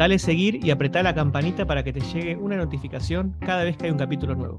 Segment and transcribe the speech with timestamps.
[0.00, 3.84] Dale seguir y apretá la campanita para que te llegue una notificación cada vez que
[3.84, 4.56] hay un capítulo nuevo.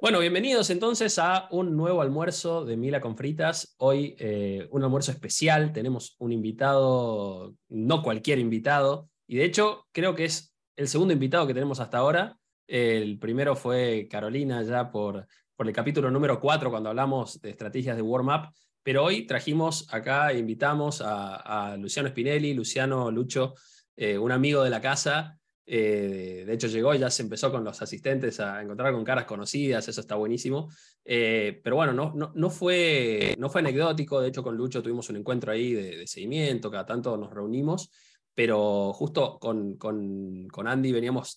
[0.00, 3.76] Bueno, bienvenidos entonces a un nuevo almuerzo de Mila con Fritas.
[3.78, 5.72] Hoy eh, un almuerzo especial.
[5.72, 11.46] Tenemos un invitado, no cualquier invitado, y de hecho creo que es el segundo invitado
[11.46, 12.36] que tenemos hasta ahora.
[12.66, 15.24] El primero fue Carolina ya por
[15.58, 20.32] por el capítulo número 4 cuando hablamos de estrategias de warm-up, pero hoy trajimos acá,
[20.32, 23.54] invitamos a, Luciano Spinelli, Luciano Lucho,
[23.96, 27.64] eh, un amigo de la casa, eh, de hecho llegó y ya se empezó con
[27.64, 30.68] los asistentes a encontrar con caras conocidas, eso está buenísimo.
[31.04, 35.16] Eh, pero bueno, no, no, fue, no fue anecdótico, de hecho con Lucho tuvimos un
[35.16, 37.90] encuentro ahí de, seguimiento, cada tanto nos reunimos,
[38.32, 41.36] pero justo con, con, Andy veníamos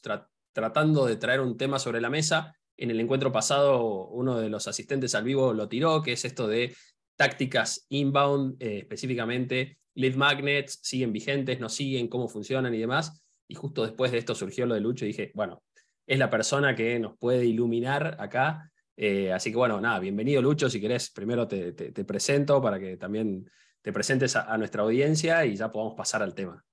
[0.53, 4.67] tratando de traer un tema sobre la mesa en el encuentro pasado, uno de los
[4.67, 6.75] asistentes al vivo lo tiró, que es esto de
[7.15, 13.23] tácticas inbound, eh, específicamente lead magnets, siguen vigentes, no siguen, cómo funcionan y demás.
[13.47, 15.61] Y justo después de esto surgió lo de Lucho y dije, bueno,
[16.07, 18.71] es la persona que nos puede iluminar acá.
[18.97, 23.47] Eh, así que bueno, nada, bienvenido Lucho, si querés, primero te, presento para que también
[23.83, 26.65] te presentes a, nuestra audiencia y ya podamos pasar al tema.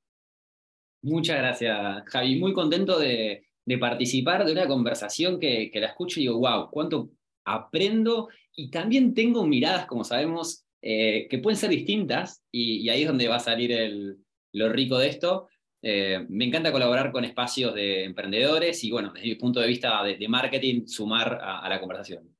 [1.02, 2.40] Muchas gracias, Javi.
[2.40, 7.10] Muy contento de, de participar de una conversación que, la escucho y digo, wow, cuánto
[7.44, 13.08] aprendo y también tengo miradas, como sabemos, eh, que pueden ser distintas y, ahí es
[13.08, 14.16] donde va a salir el,
[14.54, 15.48] lo rico de esto.
[15.82, 20.02] Eh, me encanta colaborar con espacios de emprendedores y bueno, desde mi punto de vista
[20.02, 22.34] de, marketing, sumar a, la conversación.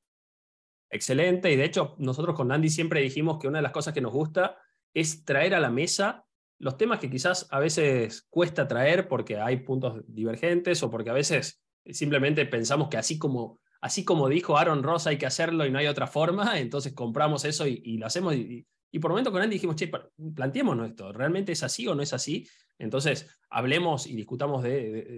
[0.89, 4.01] Excelente, y de hecho nosotros con Andy siempre dijimos que una de las cosas que
[4.01, 4.57] nos gusta
[4.95, 6.25] es traer a la mesa
[6.59, 11.13] los temas que quizás a veces cuesta traer porque hay puntos divergentes o porque a
[11.13, 15.71] veces simplemente pensamos que así como, así como dijo Aaron Ross hay que hacerlo y
[15.71, 18.35] no hay otra forma, entonces compramos eso y, lo hacemos.
[18.35, 18.65] Y,
[18.99, 19.89] por momento con Andy dijimos, che,
[20.35, 22.45] planteémonos esto, ¿realmente es así o no es así?
[22.77, 24.65] Entonces hablemos y discutamos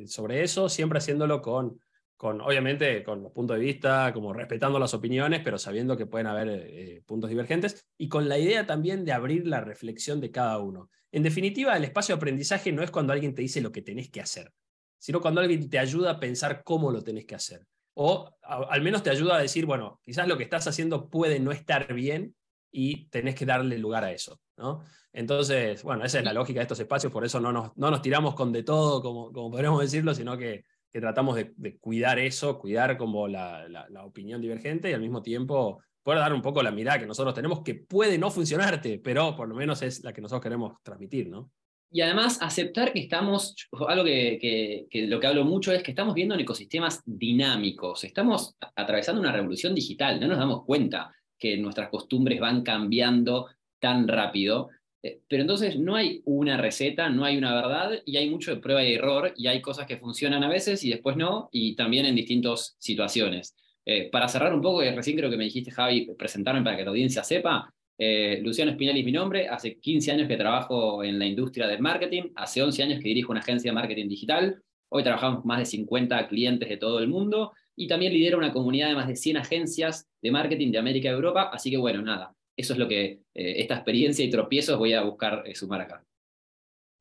[0.06, 1.80] sobre eso, siempre haciéndolo con,
[2.21, 6.27] con, obviamente, con los puntos de vista, como respetando las opiniones, pero sabiendo que pueden
[6.27, 10.59] haber eh, puntos divergentes, y con la idea también de abrir la reflexión de cada
[10.59, 10.91] uno.
[11.11, 14.11] En definitiva, el espacio de aprendizaje no es cuando alguien te dice lo que tenés
[14.11, 14.53] que hacer,
[14.99, 17.65] sino cuando alguien te ayuda a pensar cómo lo tenés que hacer.
[17.95, 21.51] O al menos te ayuda a decir, bueno, quizás lo que estás haciendo puede no
[21.51, 22.35] estar bien
[22.71, 24.39] y tenés que darle lugar a eso.
[24.57, 24.83] ¿no?
[25.11, 28.03] Entonces, bueno, esa es la lógica de estos espacios, por eso no nos, no nos
[28.03, 32.59] tiramos con de todo, como, como podríamos decirlo, sino que que tratamos de, cuidar eso,
[32.59, 37.00] cuidar como la, opinión divergente y al mismo tiempo poder dar un poco la mirada
[37.00, 40.41] que nosotros tenemos, que puede no funcionarte, pero por lo menos es la que nosotros
[40.41, 41.51] queremos transmitir, ¿no?
[41.94, 43.56] Y además aceptar que estamos,
[43.88, 49.19] algo que, lo que hablo mucho es que estamos viendo en ecosistemas dinámicos, estamos atravesando
[49.22, 53.47] una revolución digital, no nos damos cuenta que nuestras costumbres van cambiando
[53.80, 54.69] tan rápido
[55.01, 58.84] pero entonces no hay una receta, no hay una verdad y hay mucho de prueba
[58.84, 62.16] y error y hay cosas que funcionan a veces y después no, y también en
[62.16, 63.56] distintas situaciones.
[63.85, 66.91] Eh, para cerrar un poco, recién creo que me dijiste, Javi, presentarme para que la
[66.91, 67.73] audiencia sepa.
[67.97, 71.81] Eh, Luciano Spinelli es mi nombre, hace 15 años que trabajo en la industria del
[71.81, 75.66] marketing, hace 11 años que dirijo una agencia de marketing digital, hoy trabajamos más de
[75.66, 79.38] 50 clientes de todo el mundo y también lidero una comunidad de más de 100
[79.38, 83.05] agencias de marketing de América y Europa, así que bueno, nada, eso es lo que
[83.05, 86.05] eh, esta experiencia y tropiezos voy a buscar eh, sumar acá.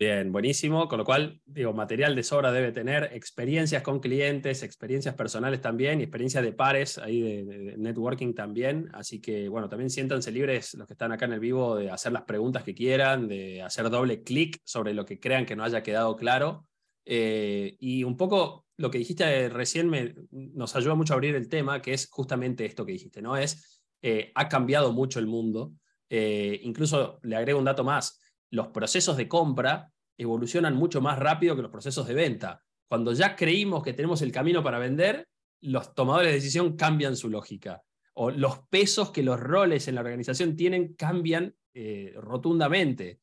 [0.00, 0.88] Bien, buenísimo.
[0.88, 6.00] Con lo cual, digo, material de sobra debe tener, experiencias con clientes, experiencias personales también
[6.00, 8.88] y experiencias de pares, ahí de, networking también.
[8.94, 12.12] Así que, bueno, también siéntanse libres los que están acá en el vivo de hacer
[12.12, 15.82] las preguntas que quieran, de hacer doble clic sobre lo que crean que no haya
[15.82, 16.66] quedado claro.
[17.04, 21.50] Eh, y un poco lo que dijiste recién me, nos ayuda mucho a abrir el
[21.50, 23.36] tema, que es justamente esto que dijiste, ¿no?
[23.36, 25.72] Es eh, ha cambiado mucho el mundo.
[26.08, 28.20] Eh, incluso le agrego un dato más,
[28.50, 32.62] los procesos de compra evolucionan mucho más rápido que los procesos de venta.
[32.88, 35.28] Cuando ya creímos que tenemos el camino para vender,
[35.60, 37.82] los tomadores de decisión cambian su lógica.
[38.14, 43.20] O los pesos que los roles en la organización tienen cambian eh, rotundamente.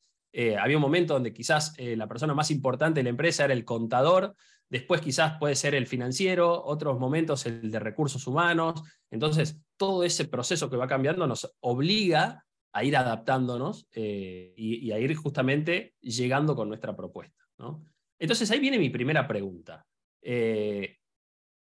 [0.58, 4.34] había un momento donde quizás la persona más importante de la empresa era el contador,
[4.70, 8.82] después quizás puede ser el financiero, otros momentos el de recursos humanos.
[9.10, 14.98] Entonces, todo ese proceso que va cambiando nos obliga a ir adaptándonos eh, y, a
[14.98, 17.44] ir justamente llegando con nuestra propuesta.
[17.58, 17.84] ¿no?
[18.18, 19.86] Entonces ahí viene mi primera pregunta,
[20.22, 20.98] eh,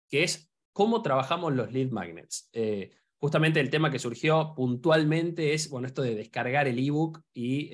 [0.09, 2.49] que es cómo trabajamos los lead magnets.
[2.53, 7.71] Eh, justamente el tema que surgió puntualmente es, bueno, esto de descargar el ebook y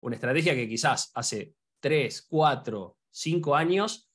[0.00, 4.09] una estrategia que quizás hace 3, 4, 5 años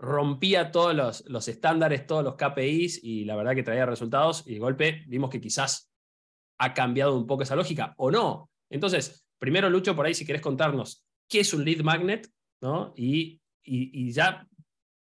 [0.00, 4.54] rompía todos los, los, estándares, todos los KPIs y la verdad que traía resultados y
[4.54, 5.90] de golpe vimos que quizás
[6.58, 8.50] ha cambiado un poco esa lógica o no.
[8.70, 12.28] Entonces, primero Lucho, por ahí si querés contarnos qué es un lead magnet
[12.62, 12.94] ¿no?
[12.96, 14.46] y, y, ya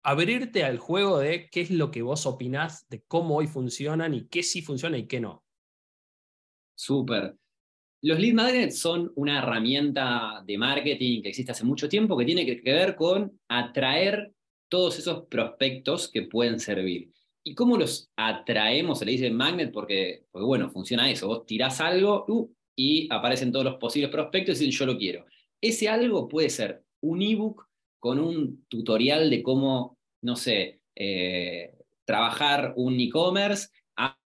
[0.02, 4.26] abrirte al juego de qué es lo que vos opinás de cómo hoy funcionan y
[4.28, 5.42] qué sí funciona y qué no.
[6.76, 7.36] Súper.
[8.02, 12.44] Los lead magnets son una herramienta de marketing que existe hace mucho tiempo que tiene
[12.44, 14.33] que ver con atraer
[14.68, 17.10] todos esos prospectos que pueden servir.
[17.42, 18.98] ¿Y cómo los atraemos?
[18.98, 21.28] Se le dice magnet porque, porque bueno, funciona eso.
[21.28, 25.26] Vos tirás algo uh, y aparecen todos los posibles prospectos y dicen yo lo quiero.
[25.60, 27.66] Ese algo puede ser un ebook
[27.98, 31.74] con un tutorial de cómo, no sé, eh,
[32.04, 33.68] trabajar un e-commerce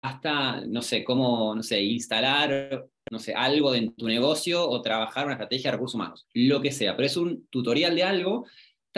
[0.02, 5.24] hasta, no sé, cómo, no sé, instalar, no sé, algo en tu negocio o trabajar
[5.24, 8.46] una estrategia de recursos humanos, lo que sea, pero es un tutorial de algo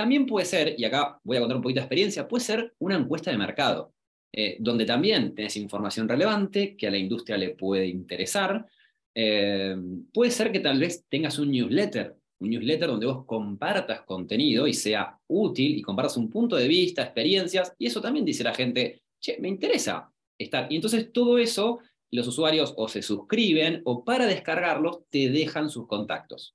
[0.00, 2.96] también puede ser, y acá voy a contar un poquito de experiencia, puede ser una
[2.96, 3.92] encuesta de mercado,
[4.32, 8.66] eh, donde también tenés información relevante que a la industria le puede interesar.
[9.14, 9.76] Eh,
[10.10, 14.72] puede ser que tal vez tengas un newsletter, un newsletter donde vos compartas contenido y
[14.72, 19.02] sea útil y compartas un punto de vista, experiencias, y eso también dice la gente,
[19.20, 20.66] che, me interesa estar.
[20.72, 21.80] Y entonces todo eso,
[22.10, 26.54] los usuarios o se suscriben o para descargarlos te dejan sus contactos.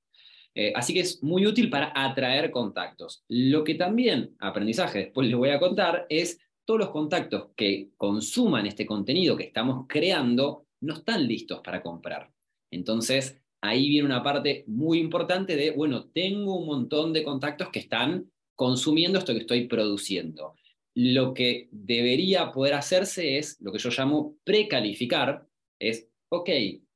[0.55, 3.23] Eh, así que es muy útil para atraer contactos.
[3.27, 8.65] Lo que también, aprendizaje, después les voy a contar, es todos los contactos que consuman
[8.65, 12.31] este contenido que estamos creando no están listos para comprar.
[12.71, 17.79] Entonces, ahí viene una parte muy importante de, bueno, tengo un montón de contactos que
[17.79, 20.55] están consumiendo esto que estoy produciendo.
[20.95, 25.45] Lo que debería poder hacerse es lo que yo llamo precalificar,
[25.79, 26.49] es, ok,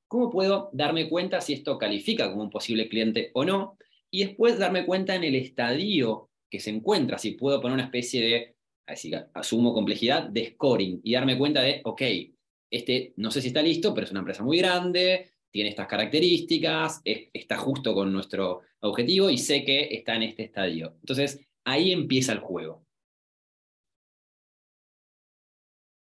[0.09, 3.77] ¿Cómo puedo darme cuenta si esto califica como un posible cliente o no?
[4.09, 8.21] Y después darme cuenta en el estadio que se encuentra, si puedo poner una especie
[8.21, 8.55] de,
[8.87, 12.01] así asumo complejidad, de scoring y darme cuenta de, ok,
[12.71, 17.01] este no sé si está listo, pero es una empresa muy grande, tiene estas características,
[17.05, 20.95] está justo con nuestro objetivo y sé que está en este estadio.
[21.01, 22.83] Entonces, ahí empieza el juego.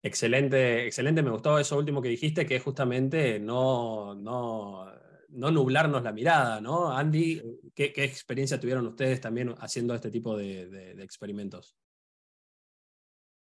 [0.02, 1.23] Excelente, excelente.
[1.23, 4.87] Me gustó eso último que dijiste, que es justamente no, no,
[5.29, 6.91] no nublarnos la mirada, ¿no?
[6.91, 7.43] Andy,
[7.75, 11.76] ¿qué, experiencia tuvieron ustedes también haciendo este tipo de, experimentos?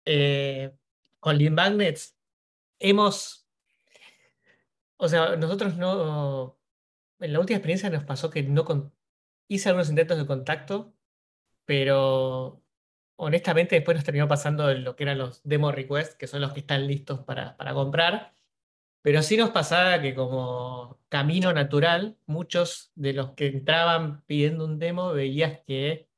[0.05, 0.73] Eh,
[1.19, 2.17] con Lean Magnets
[2.79, 3.49] hemos,
[4.97, 6.59] o sea, nosotros no,
[7.19, 8.93] en la última experiencia nos pasó que no
[9.49, 10.95] hice algunos intentos de contacto,
[11.65, 12.64] pero
[13.17, 16.61] honestamente después nos terminó pasando lo que eran los demo requests, que son los que
[16.61, 18.35] están listos para, para comprar.
[19.03, 24.79] Pero sí nos pasaba que como camino natural, muchos de los que entraban pidiendo un
[24.79, 26.09] demo veías que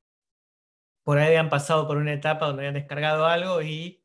[1.03, 4.03] por ahí habían pasado por una etapa donde habían descargado algo y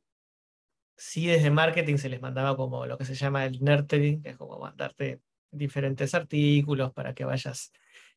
[0.98, 4.38] sí desde marketing se les mandaba como lo que se llama el nurturing, que es
[4.38, 5.22] como mandarte
[5.52, 7.74] diferentes artículos para que vayas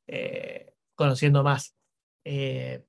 [0.07, 1.75] eh, conociendo más.
[2.25, 2.85] Eh,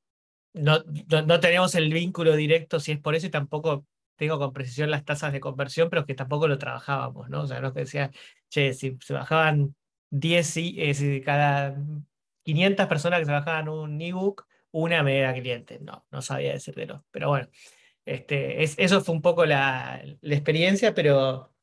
[0.55, 0.83] no,
[1.25, 3.85] no, tenemos el vínculo directo si es por eso y tampoco
[4.15, 7.41] tengo con precisión las tasas de conversión, pero que tampoco lo trabajábamos, ¿no?
[7.41, 8.11] O sea, no que decía,
[8.49, 9.75] che, si se bajaban
[10.11, 11.75] 10, eh, cada
[12.43, 15.79] 500 personas que se bajaban un ebook, una me era cliente.
[15.81, 17.05] No, no sabía decírtelo.
[17.11, 17.49] Pero bueno,
[18.05, 21.53] este, es, eso fue un poco la, la, experiencia, pero,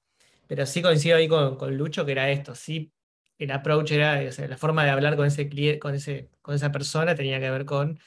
[0.47, 2.55] pero sí coincido ahí con, con, Lucho que era esto.
[2.55, 2.93] Sí,
[3.39, 6.73] el approach era, o sea, la forma de hablar con ese con, ese, con esa
[6.73, 7.99] persona tenía que ver con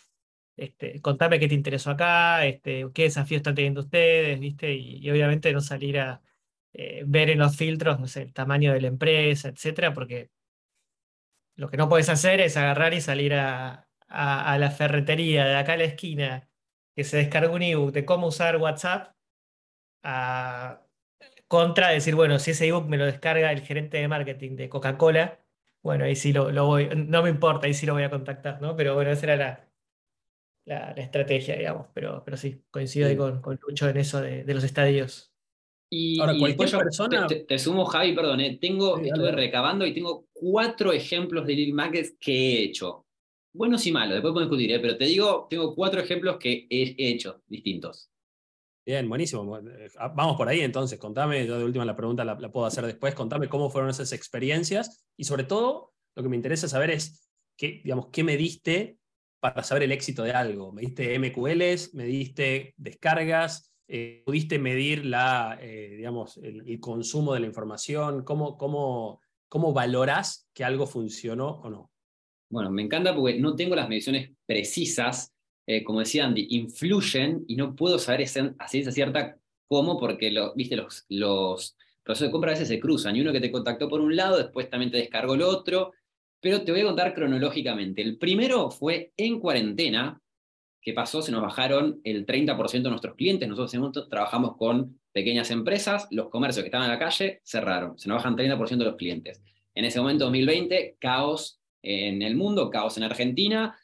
[0.58, 4.74] este, contame qué te interesó acá, este, qué desafíos están teniendo ustedes, ¿viste?
[4.74, 6.22] Y, obviamente no salir a
[6.74, 10.32] eh, ver en los filtros, no sé, el tamaño de la empresa, etcétera, porque
[11.56, 15.78] lo que no puedes hacer es agarrar y salir a, la ferretería de acá a
[15.78, 16.50] la esquina
[16.96, 19.14] que se descarga un ebook de cómo usar WhatsApp
[21.48, 25.40] contra decir, bueno, si ese ebook me lo descarga el gerente de marketing de Coca-Cola,
[25.82, 28.62] bueno, ahí sí lo, lo, voy, no me importa, ahí sí lo voy a contactar,
[28.62, 28.76] ¿no?
[28.76, 29.65] Pero bueno, esa era la,
[30.66, 34.64] la, estrategia, digamos, pero, pero sí, coincido ahí con, con Lucho en eso de, los
[34.64, 35.32] estadios.
[35.90, 37.28] Y, Ahora, cualquier persona...
[37.28, 42.34] Te, sumo, Javi, perdón, eh, tengo, estuve recabando y tengo cuatro ejemplos de magnets que
[42.34, 43.06] he hecho.
[43.54, 46.96] Buenos y malos, después podemos discutir, eh, pero te digo, tengo cuatro ejemplos que he
[46.98, 48.10] hecho distintos.
[48.86, 49.58] Bien, buenísimo.
[49.58, 52.86] Eh, ah, vamos por ahí entonces, contame, yo de última la pregunta la, puedo hacer
[52.86, 57.32] después, contame cómo fueron esas experiencias y sobre todo lo que me interesa saber es
[57.58, 59.00] qué, digamos, qué me diste
[59.54, 60.72] para saber el éxito de algo.
[60.72, 61.94] ¿Me diste MQLs?
[61.94, 63.72] ¿Me diste descargas?
[63.88, 68.24] Eh, ¿Pudiste medir la, eh, digamos, el, consumo de la información?
[68.24, 71.92] ¿Cómo, cómo, ¿Cómo valoras que algo funcionó o no?
[72.50, 75.36] Bueno, me encanta porque no tengo las mediciones precisas
[75.68, 78.28] eh, como decía Andy, influyen y no puedo saber
[78.60, 79.38] a ciencia cierta
[79.68, 80.75] cómo, porque lo, ¿viste?
[80.75, 84.00] Los, los procesos de compra a veces se cruzan y uno que te contactó por
[84.00, 85.94] un lado, después también te descargó el otro,
[86.39, 88.01] pero te voy a contar cronológicamente.
[88.01, 90.22] El primero fue en cuarentena,
[90.82, 91.22] ¿qué pasó?
[91.22, 93.48] Se nos bajaron el 30% de nuestros clientes.
[93.48, 98.18] Nosotros trabajamos con pequeñas empresas, los comercios que estaban en la calle cerraron, se nos
[98.18, 99.42] bajan 30% de los clientes.
[99.74, 103.77] En ese momento, 2020, caos en el mundo, caos en Argentina.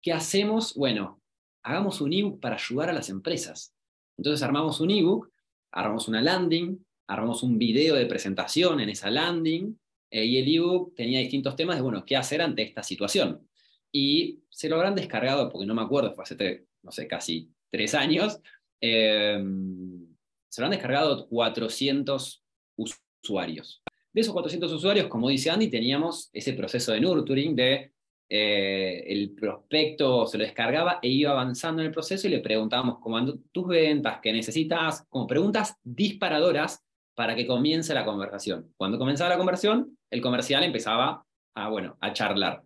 [0.00, 0.74] ¿Qué hacemos?
[0.74, 1.20] Bueno,
[1.62, 3.74] hagamos un ebook para ayudar a las empresas.
[4.16, 5.30] Entonces armamos un ebook,
[5.72, 9.78] armamos una landing, armamos un video de presentación en esa landing,
[10.10, 13.48] eh, y el ebook tenía distintos temas de, bueno, qué hacer ante esta situación.
[13.92, 17.94] Y se lo habrán descargado, porque no me acuerdo, fue hace, no sé, casi tres
[17.94, 18.40] años,
[18.80, 20.06] em,
[20.48, 22.42] se lo han descargado 400
[22.76, 23.82] usuarios.
[24.12, 27.92] De esos 400 usuarios, como dice Andy, teníamos ese proceso de nurturing de
[28.30, 32.98] eh, el prospecto se lo descargaba e iba avanzando en el proceso y le preguntábamos
[33.00, 36.84] cómo andan tus ventas, qué necesitas, como preguntas disparadoras
[37.14, 38.72] para que comience la conversación.
[38.76, 41.24] Cuando comenzaba la conversación, el comercial empezaba
[41.54, 42.62] a, bueno, a charlar.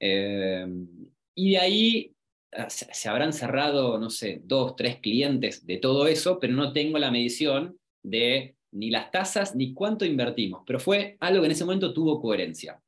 [0.00, 0.66] Eh,
[1.34, 2.12] y de ahí
[2.52, 6.98] eh, se habrán cerrado, no sé, dos, tres clientes de todo eso, pero no tengo
[6.98, 11.64] la medición de ni las tasas ni cuánto invertimos, pero fue algo que en ese
[11.64, 12.80] momento tuvo coherencia.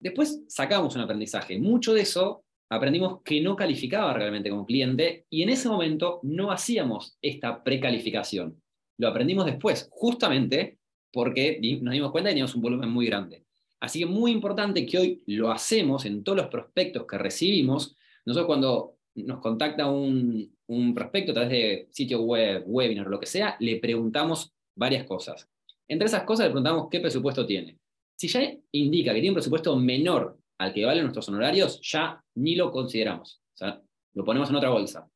[0.00, 1.58] Después sacamos un aprendizaje.
[1.58, 6.52] Mucho de eso aprendimos que no calificaba realmente como cliente y en ese momento no
[6.52, 8.62] hacíamos esta precalificación.
[8.98, 10.77] Lo aprendimos después, justamente
[11.12, 13.44] porque nos dimos cuenta que teníamos un volumen muy grande.
[13.80, 17.94] Así que muy importante que hoy lo hacemos en todos los prospectos que recibimos.
[18.24, 23.26] Nosotros cuando nos contacta un, un prospecto a través de sitio web, webinar lo que
[23.26, 25.48] sea, le preguntamos varias cosas.
[25.86, 27.78] Entre esas cosas le preguntamos qué presupuesto tiene.
[28.16, 32.56] Si ya indica que tiene un presupuesto menor al que valen nuestros honorarios, ya ni
[32.56, 33.40] lo consideramos.
[33.54, 33.80] O sea,
[34.14, 35.08] lo ponemos en otra bolsa.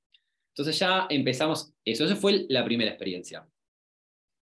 [0.55, 2.05] Entonces ya empezamos eso.
[2.05, 3.47] Esa fue la primera experiencia.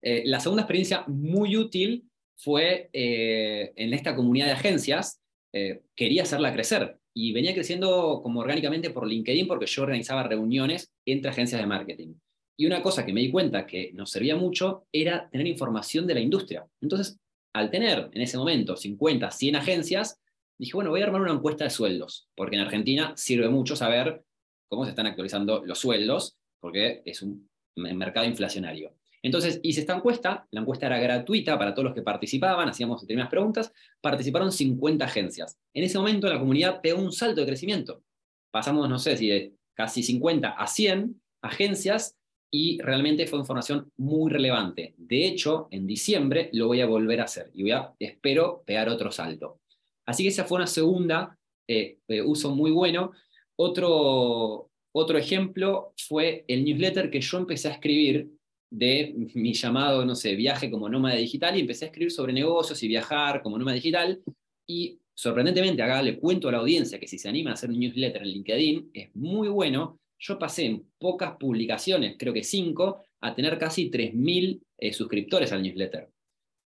[0.03, 2.05] Eh, la segunda experiencia muy útil
[2.37, 5.21] fue eh, en esta comunidad de agencias.
[5.53, 10.93] Eh, quería hacerla crecer y venía creciendo como orgánicamente por LinkedIn porque yo organizaba reuniones
[11.07, 12.15] entre agencias de marketing.
[12.57, 16.15] Y una cosa que me di cuenta que nos servía mucho era tener información de
[16.15, 16.67] la industria.
[16.81, 17.19] Entonces
[17.53, 20.21] al tener en ese momento 50, 100 agencias,
[20.59, 24.25] dije, bueno, voy a armar una encuesta de sueldos, porque en Argentina sirve mucho saber
[24.69, 28.95] cómo se están actualizando los sueldos, porque es un mercado inflacionario.
[29.23, 33.31] Entonces hice esta encuesta, la encuesta era gratuita para todos los que participaban, hacíamos determinadas
[33.31, 35.57] preguntas, participaron 50 agencias.
[35.73, 38.03] En ese momento la comunidad pegó un salto de crecimiento.
[38.51, 42.17] Pasamos, no sé si de casi 50 a 100 agencias
[42.51, 44.95] y realmente fue información muy relevante.
[44.99, 48.89] De hecho, en diciembre lo voy a volver a hacer y voy a, espero pegar
[48.89, 49.61] otro salto.
[50.05, 51.39] Así que esa fue una segunda
[51.69, 53.13] eh, eh, uso muy bueno.
[53.57, 58.31] Otro, otro ejemplo fue el newsletter que yo empecé a escribir
[58.73, 62.83] de mi llamado, no sé, viaje como nómada digital y empecé a escribir sobre negocios
[62.83, 64.23] y viajar como nómada digital.
[64.67, 67.79] Y sorprendentemente, acá le cuento a la audiencia que si se anima a hacer un
[67.79, 73.35] newsletter en LinkedIn, es muy bueno yo pasé en pocas publicaciones, creo que cinco, a
[73.35, 76.09] tener casi 3.000 eh, suscriptores al newsletter.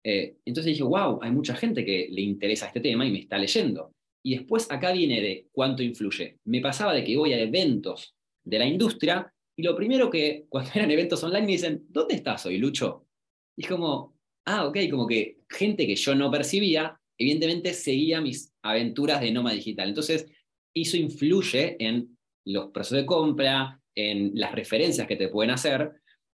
[0.04, 3.38] Eh, entonces dije, wow, hay mucha gente que le interesa este tema y me está
[3.38, 3.92] leyendo.
[4.23, 6.38] Y después acá viene de cuánto influye.
[6.45, 8.14] Me pasaba de que voy a eventos
[8.45, 12.47] de la industria y lo primero que cuando eran eventos online me dicen, ¿dónde estás
[12.47, 13.07] hoy, Lucho?
[13.57, 14.16] Y es como,
[14.47, 19.52] ah, ok, como que gente que yo no percibía, evidentemente seguía mis aventuras de Noma
[19.52, 19.88] Digital.
[19.88, 20.26] Entonces,
[20.75, 22.16] eso influye en
[22.47, 25.92] los procesos de compra, en las referencias que te pueden hacer.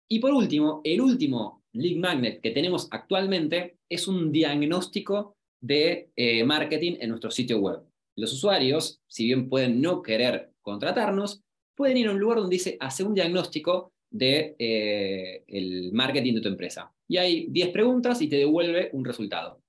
[0.08, 6.44] Y por último, el último lead magnet que tenemos actualmente es un diagnóstico de eh,
[6.44, 7.80] marketing en nuestro sitio web.
[8.16, 11.42] Los usuarios, si bien pueden no querer contratarnos,
[11.76, 16.48] pueden ir a un lugar donde dice, hace un diagnóstico de eh, marketing de tu
[16.48, 16.92] empresa.
[17.08, 19.60] Y hay 10 preguntas y te devuelve un resultado.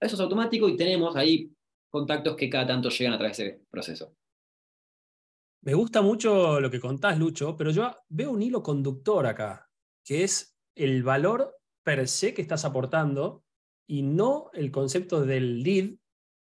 [0.00, 1.50] Eso es automático y tenemos ahí
[1.90, 4.14] contactos que cada tanto llegan a través de ese proceso.
[5.62, 9.68] Me gusta mucho lo que contás, Lucho, pero yo veo un hilo conductor acá,
[10.04, 13.42] que es el valor per se que estás aportando
[13.88, 15.96] y no el concepto del lead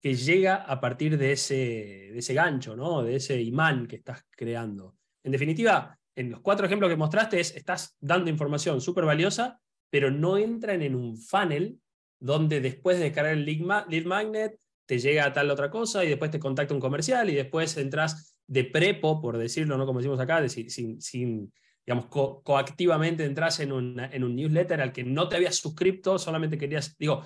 [0.00, 3.02] que llega a partir de ese, de ese gancho, ¿no?
[3.02, 4.96] de ese imán que estás creando.
[5.22, 9.60] En definitiva, en los cuatro ejemplos que mostraste, es, estás dando información súper valiosa,
[9.90, 11.78] pero no entran en un funnel
[12.18, 16.30] donde después de descargar el lead, magnet te llega a tal otra cosa y después
[16.30, 19.86] te contacta un comercial y después entras de prepo, por decirlo, ¿no?
[19.86, 21.52] como decimos acá, sin, sin,
[21.86, 27.22] digamos, coactivamente entras en un newsletter al que no te habías suscrito, solamente querías, digo,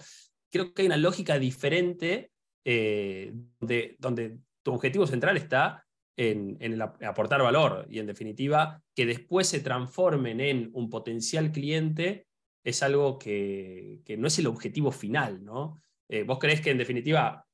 [0.51, 2.31] creo que hay una lógica diferente
[2.65, 5.84] eh, de, donde tu objetivo central está
[6.16, 12.26] en, el aportar valor y en definitiva que después se transformen en un potencial cliente
[12.64, 15.80] es algo que, no es el objetivo final, ¿no?
[16.09, 17.47] Eh, ¿Vos crees que en definitiva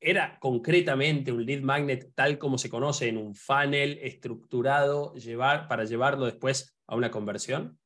[0.00, 5.84] era concretamente un lead magnet tal como se conoce en un funnel estructurado llevar, para
[5.84, 7.78] llevarlo después a una conversión?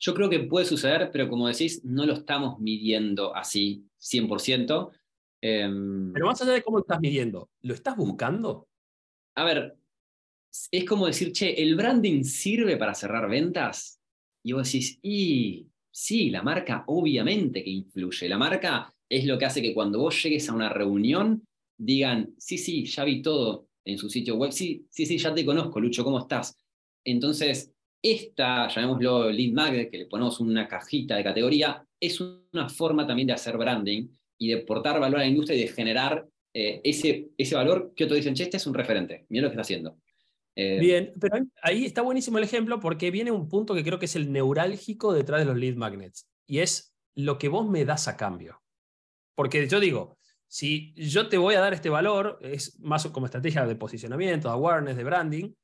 [0.00, 4.92] Yo creo que puede suceder, pero como decís, no lo estamos midiendo así 100%.
[5.40, 8.67] Em, pero más allá de cómo lo estás midiendo, ¿lo estás buscando?
[9.38, 9.76] A ver,
[10.72, 14.00] es como decir, che, ¿el branding sirve para cerrar ventas?
[14.44, 18.28] Y vos decís, y sí, la marca obviamente que influye.
[18.28, 21.46] La marca es lo que hace que cuando vos llegues a una reunión
[21.78, 25.46] digan, sí, sí, ya vi todo en su sitio web, sí, sí, sí, ya te
[25.46, 26.56] conozco, Lucho, ¿cómo estás?
[27.04, 33.06] Entonces, esta, llamémoslo lead magnet, que le ponemos una cajita de categoría, es una forma
[33.06, 36.28] también de hacer branding y de portar valor a la industria y de generar
[36.60, 39.52] eh, ese, ese valor que otros dicen, che, este es un referente, mira lo que
[39.52, 39.96] está haciendo.
[40.56, 44.06] Eh, Bien, pero ahí está buenísimo el ejemplo porque viene un punto que creo que
[44.06, 48.08] es el neurálgico detrás de los lead magnets y es lo que vos me das
[48.08, 48.60] a cambio.
[49.36, 53.64] Porque yo digo, si yo te voy a dar este valor, es más como estrategia
[53.64, 55.54] de posicionamiento, de awareness, de branding,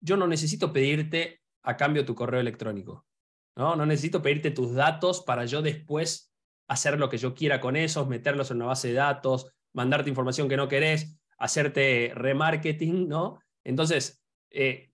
[0.00, 3.06] yo no necesito pedirte a cambio tu correo electrónico.
[3.54, 3.76] ¿no?
[3.76, 6.34] no necesito pedirte tus datos para yo después
[6.66, 10.48] hacer lo que yo quiera con esos, meterlos en una base de datos, mandarte información
[10.48, 13.40] que no querés, hacerte remarketing, ¿no?
[13.64, 14.90] Entonces, eh,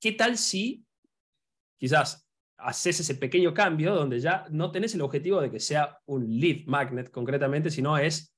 [0.00, 0.84] ¿qué tal si
[1.76, 2.28] quizás
[2.62, 6.64] haces ese pequeño cambio donde ya no tenés el objetivo de que sea un lead
[6.66, 8.34] magnet concretamente, sino es,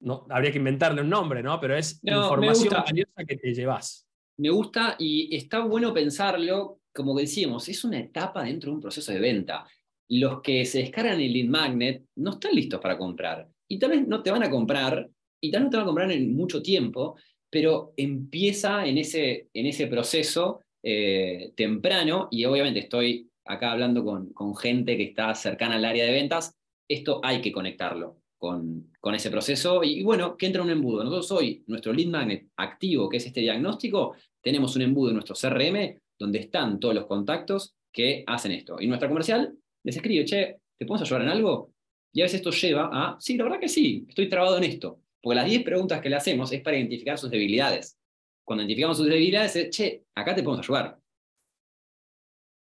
[0.00, 1.60] no, habría que inventarle un nombre, ¿no?
[1.60, 4.08] Pero es información valiosa que te llevas.
[4.38, 9.12] Me gusta y está bueno pensarlo, como decíamos, es una etapa dentro de un proceso
[9.12, 9.66] de venta.
[10.08, 14.06] Los que se descargan el lead magnet no están listos para comprar y tal vez
[14.06, 15.08] no te van a comprar
[15.40, 17.16] y tal vez no te van a comprar en mucho tiempo,
[17.48, 24.30] pero empieza en ese, en ese proceso eh, temprano y obviamente estoy acá hablando con,
[24.34, 26.54] con, gente que está cercana al área de ventas,
[26.86, 29.82] esto hay que conectarlo con, con ese proceso.
[29.82, 31.02] Y, bueno, que entra un embudo.
[31.02, 35.34] Nosotros hoy, nuestro lead magnet activo, que es este diagnóstico, tenemos un embudo en nuestro
[35.34, 38.76] CRM donde están todos los contactos que hacen esto.
[38.80, 41.71] Y nuestra comercial les escribe, che, ¿te podemos ayudar en algo?
[42.12, 45.00] Y a veces esto lleva a, sí, la verdad que sí, estoy trabado en esto.
[45.20, 47.98] Porque las 10 preguntas que le hacemos es para identificar sus debilidades.
[48.44, 50.98] Cuando identificamos sus debilidades, es, che, acá te podemos ayudar.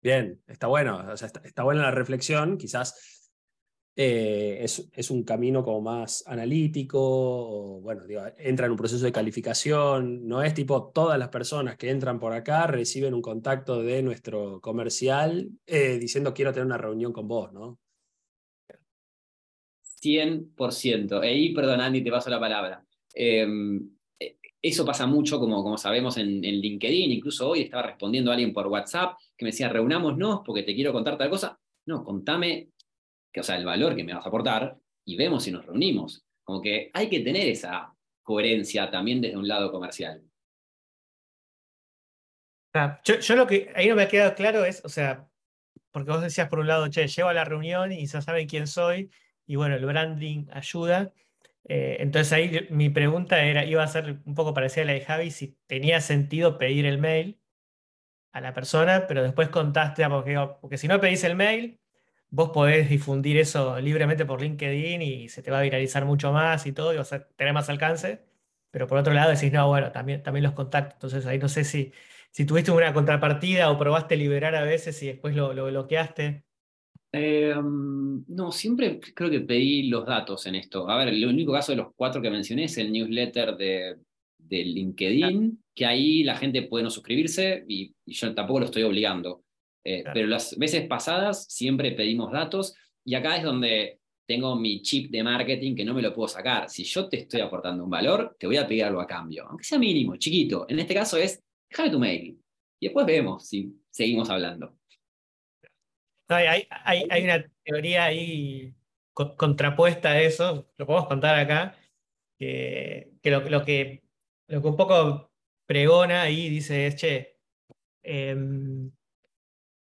[0.02, 3.30] Bien, está bueno, está, buena la reflexión, quizás
[3.94, 8.04] eh, es, un camino como más analítico, o, bueno,
[8.38, 12.32] entra en un proceso de calificación, no es tipo todas las personas que entran por
[12.32, 17.52] acá reciben un contacto de nuestro comercial eh, diciendo quiero tener una reunión con vos,
[17.52, 17.78] ¿no?
[20.00, 21.20] 100%.
[21.20, 22.84] Ahí, perdón, Andy, te paso la palabra.
[23.14, 23.90] Em,
[24.62, 27.12] eso pasa mucho, como, como sabemos, en, LinkedIn.
[27.12, 30.92] Incluso hoy estaba respondiendo a alguien por WhatsApp que me decía, reunámonos porque te quiero
[30.92, 31.58] contar tal cosa.
[31.86, 32.68] No, contame,
[33.32, 36.24] que, o sea, el valor que me vas a aportar y vemos si nos reunimos.
[36.44, 40.22] Como que hay que tener esa coherencia también desde un lado comercial.
[42.74, 45.28] Ah, yo, lo que ahí no me ha quedado claro es, o sea,
[45.90, 48.66] porque vos decías por un lado, che, llevo a la reunión y ya saben quién
[48.66, 49.10] soy,
[49.50, 51.12] y bueno, el branding ayuda.
[51.64, 55.00] Eh, entonces ahí mi pregunta era, iba a ser un poco parecida a la de
[55.02, 57.40] Javi, si tenía sentido pedir el mail
[58.32, 61.80] a la persona, pero después contaste, porque, porque si no pedís el mail,
[62.30, 66.66] vos podés difundir eso libremente por LinkedIn y se te va a viralizar mucho más
[66.66, 68.24] y todo, y vas a tener más alcance.
[68.70, 70.94] Pero por otro lado decís, no, bueno, también, también los contactos.
[70.94, 71.92] Entonces ahí no sé si,
[72.30, 76.44] si tuviste una contrapartida o probaste liberar a veces y después lo, lo bloqueaste.
[77.12, 80.88] Em, no, siempre creo que pedí los datos en esto.
[80.88, 83.96] A ver, el único caso de los cuatro que mencioné es el newsletter de,
[84.38, 89.44] de LinkedIn, que ahí la gente puede no suscribirse y, yo tampoco lo estoy obligando.
[89.82, 95.10] Eh, pero las veces pasadas siempre pedimos datos y acá es donde tengo mi chip
[95.10, 96.68] de marketing que no me lo puedo sacar.
[96.68, 99.64] Si yo te estoy aportando un valor, te voy a pedir algo a cambio, aunque
[99.64, 100.66] sea mínimo, chiquito.
[100.68, 102.38] En este caso es, déjame tu mail
[102.78, 104.79] y después vemos si seguimos hablando
[106.34, 108.74] hay, una teoría ahí
[109.12, 111.76] contrapuesta a eso, lo podemos contar acá,
[112.38, 113.64] que, lo, que, lo
[114.62, 115.30] que un poco
[115.66, 117.40] pregona ahí dice es, che,
[118.02, 118.90] Em,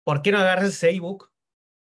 [0.03, 1.31] ¿Por qué no agarras ese ebook?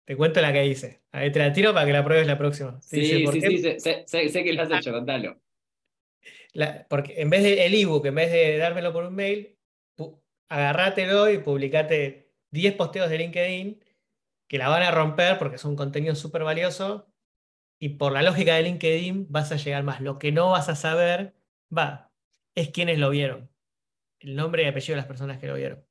[0.07, 1.03] Te cuento la que hice.
[1.12, 2.81] A ver, te la tiro para que la pruebes la próxima.
[2.90, 3.46] Dice, Sí, ¿por sí, qué?
[3.48, 5.40] sí, sé, sé- sé- sé que lo has hecho, contalo.
[6.53, 9.59] La- porque en vez de el ebook, en vez de dármelo por un mail,
[10.48, 13.85] agarrátelo y publicate 10 posteos de LinkedIn
[14.52, 17.10] que la van a romper porque es un contenido súper valioso
[17.80, 20.02] y por la lógica de LinkedIn vas a llegar más.
[20.02, 21.34] Lo que no vas a saber,
[21.74, 22.12] va,
[22.54, 23.50] es quiénes lo vieron.
[24.20, 25.82] El nombre y apellido de las personas que lo vieron.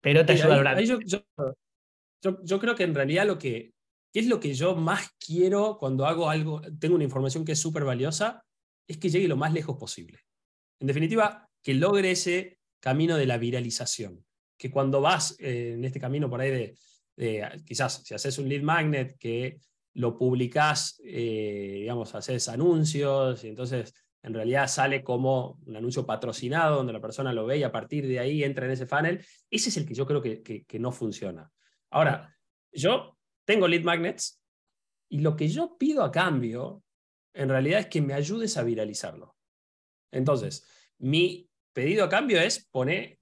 [0.00, 1.24] Pero te ayuda a yo, yo-
[2.20, 3.74] yo- yo creo que en realidad lo que
[4.12, 7.60] ¿qué es lo que yo más quiero cuando hago algo, tengo una información que es
[7.60, 8.44] súper valiosa,
[8.88, 10.18] es que llegue lo más lejos posible.
[10.80, 14.26] En definitiva, que logre ese camino de la viralización.
[14.58, 16.74] Que cuando vas eh, en este camino por ahí de,
[17.16, 19.58] de, quizás si haces un lead magnet, que
[19.94, 26.76] lo publicás, eh, digamos, haces anuncios y entonces en realidad sale como un anuncio patrocinado
[26.76, 29.24] donde la persona lo ve y a partir de ahí entra en ese funnel.
[29.50, 31.50] Ese es el que yo creo que, que- que no funciona.
[31.90, 32.34] Ahora,
[32.72, 34.40] yo tengo lead magnets
[35.10, 36.82] y lo que yo pido a cambio
[37.34, 39.36] en realidad es que me ayudes a viralizarlo.
[40.10, 40.66] Entonces,
[40.98, 43.18] mi pedido a cambio es poner,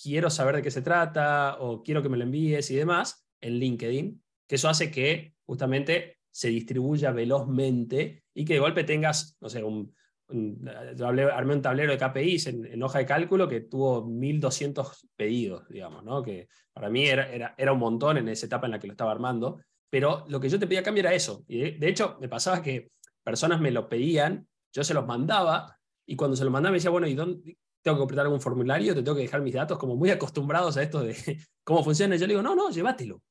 [0.00, 3.58] quiero saber de qué se trata o quiero que me lo envíes y demás en
[3.58, 9.48] LinkedIn, que eso hace que justamente se distribuya velozmente y que de golpe tengas, no
[9.48, 15.08] sé, yo armé un tablero de KPIs en, en hoja de cálculo que tuvo 1200
[15.16, 16.22] pedidos, digamos, ¿no?
[16.22, 18.92] Que para mí era, era, era un montón en esa etapa en la que lo
[18.92, 21.44] estaba armando, pero lo que yo te pedía a cambio era eso.
[21.46, 22.90] Y de, de hecho, me pasaba que
[23.22, 26.90] personas me lo pedían, yo se los mandaba, y cuando se los mandaba me decía,
[26.90, 28.96] bueno, ¿y dónde tengo que completar algún formulario?
[28.96, 29.78] ¿Te tengo que dejar mis datos?
[29.78, 31.14] Como muy acostumbrados a esto de
[31.64, 32.16] cómo funciona.
[32.16, 33.22] Yo le digo, no, no, llévatelo.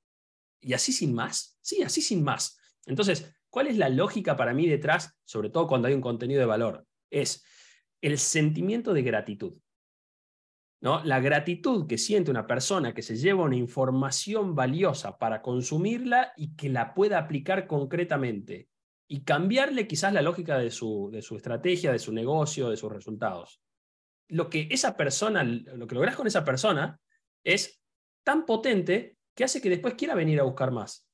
[0.61, 1.57] Y así sin más.
[1.61, 2.57] Sí, así sin más.
[2.85, 6.45] Entonces, ¿cuál es la lógica para mí detrás, sobre todo cuando hay un contenido de
[6.45, 6.87] valor?
[7.09, 7.43] Es
[8.01, 9.57] el sentimiento de gratitud.
[10.79, 11.03] ¿no?
[11.03, 16.55] La gratitud que siente una persona que se lleva una información valiosa para consumirla y
[16.55, 18.69] que la pueda aplicar concretamente
[19.05, 22.89] y cambiarle quizás la lógica de su, de su estrategia, de su negocio, de sus
[22.89, 23.59] resultados.
[24.29, 26.99] Lo que esa persona, lo que logras con esa persona
[27.43, 27.81] es
[28.23, 31.07] tan potente que hace que después quiera venir a buscar más.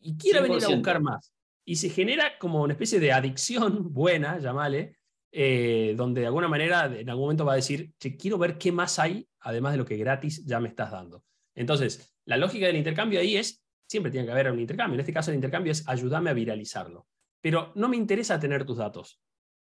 [0.00, 0.76] Y quiera venir a 100%.
[0.76, 1.32] buscar más.
[1.64, 4.96] Y se genera como una especie de adicción buena, llamale,
[5.32, 8.72] eh, donde de alguna manera en algún momento va a decir, che, quiero ver qué
[8.72, 11.24] más hay, además de lo que gratis ya me estás dando.
[11.54, 14.94] Entonces, la lógica del intercambio ahí es, siempre tiene que haber un intercambio.
[14.94, 17.06] En este caso el intercambio es ayúdame a viralizarlo.
[17.40, 19.20] Pero no me interesa tener tus datos.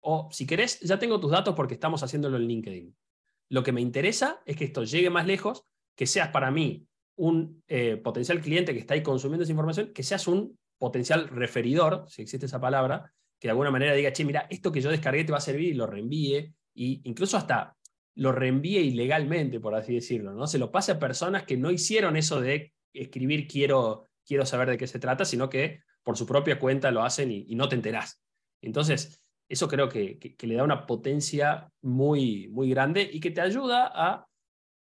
[0.07, 2.95] O si querés, ya tengo tus datos porque estamos haciéndolo en LinkedIn.
[3.49, 5.65] Lo que me interesa es que esto llegue más lejos,
[5.97, 6.87] que seas para mí
[7.17, 12.05] un eh, potencial cliente que está ahí consumiendo esa información, que seas un potencial referidor,
[12.09, 15.25] si existe esa palabra, que de alguna manera diga, che, mira, esto que yo descargué
[15.25, 16.53] te va a servir y lo reenvíe, e
[17.05, 17.75] incluso hasta
[18.17, 20.47] lo reenvíe ilegalmente, por así decirlo, ¿no?
[20.47, 24.77] Se lo pase a personas que no hicieron eso de escribir quiero, quiero saber de
[24.77, 27.77] qué se trata, sino que por su propia cuenta lo hacen y, y no te
[27.77, 28.21] enterás.
[28.61, 33.91] Entonces, eso creo que, le da una potencia muy, muy grande y que te ayuda
[33.95, 34.27] a,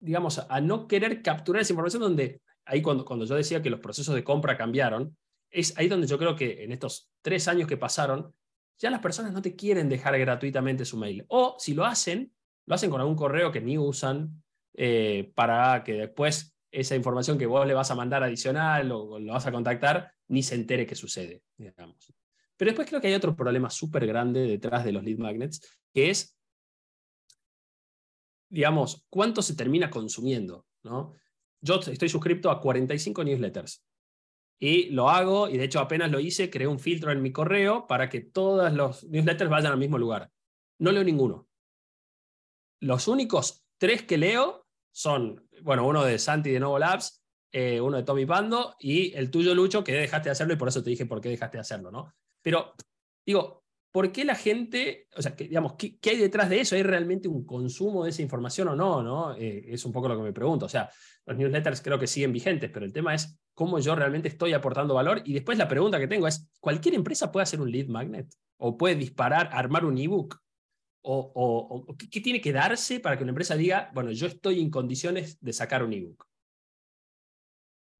[0.00, 3.80] digamos, a no querer capturar esa información donde, ahí cuando, cuando yo decía que los
[3.80, 5.16] procesos de compra cambiaron,
[5.50, 8.34] es ahí donde yo creo que en estos tres años que pasaron,
[8.78, 11.24] ya las personas no te quieren dejar gratuitamente su mail.
[11.28, 12.32] O si lo hacen,
[12.66, 14.42] lo hacen con algún correo que ni usan
[14.74, 19.18] eh, para que después esa información que vos le vas a mandar adicional o, o
[19.18, 22.12] lo vas a contactar, ni se entere que sucede, digamos.
[22.58, 25.62] Pero después creo que hay otro problema súper grande detrás de los lead magnets,
[25.94, 26.36] que es,
[28.50, 30.66] digamos, cuánto se termina consumiendo.
[30.82, 31.14] ¿no?
[31.60, 33.84] Yo estoy suscrito a 45 newsletters
[34.58, 37.86] y lo hago, y de hecho apenas lo hice, creé un filtro en mi correo
[37.86, 40.30] para que todos los newsletters vayan al mismo lugar.
[40.80, 41.48] No leo ninguno.
[42.80, 47.98] Los únicos tres que leo son, bueno, uno de Santi de Novo Labs, eh, uno
[47.98, 50.90] de Tommy Pando y el tuyo, Lucho, que dejaste de hacerlo y por eso te
[50.90, 52.12] dije por qué dejaste de hacerlo, ¿no?
[52.48, 52.72] Pero,
[53.26, 56.76] digo, ¿por qué la gente, o sea, digamos, ¿qué, ¿qué, hay detrás de eso?
[56.76, 59.02] ¿Hay realmente un consumo de esa información o no?
[59.02, 59.34] ¿no?
[59.36, 60.64] Eh, es un poco lo que me pregunto.
[60.64, 60.88] O sea,
[61.26, 64.94] los newsletters creo que siguen vigentes, pero el tema es cómo yo realmente estoy aportando
[64.94, 65.20] valor.
[65.26, 68.32] Y después la pregunta que tengo es, ¿cualquier empresa puede hacer un lead magnet?
[68.56, 70.40] ¿O puede disparar, armar un ebook?
[71.02, 74.26] ¿O, o, o ¿qué, ¿qué, tiene que darse para que una empresa diga, bueno, yo
[74.26, 76.24] estoy en condiciones de sacar un ebook?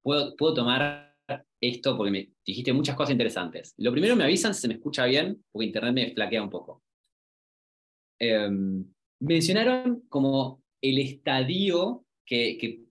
[0.03, 1.08] Puedo, puedo tomar
[1.61, 3.75] esto porque me dijiste muchas cosas interesantes.
[3.79, 6.83] Lo primero, me avisan si se me escucha bien, porque internet me flaquea un poco.
[8.21, 8.49] Eh,
[9.21, 12.87] mencionaron como el estadio que,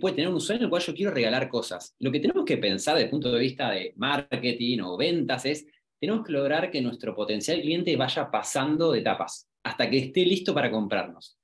[0.00, 1.94] puede tener un usuario en el cual yo quiero regalar cosas.
[1.98, 5.66] Lo que tenemos que pensar desde el punto de vista de marketing o ventas es,
[6.00, 10.52] tenemos que lograr que nuestro potencial cliente vaya pasando de etapas hasta que esté listo
[10.52, 11.38] para comprarnos.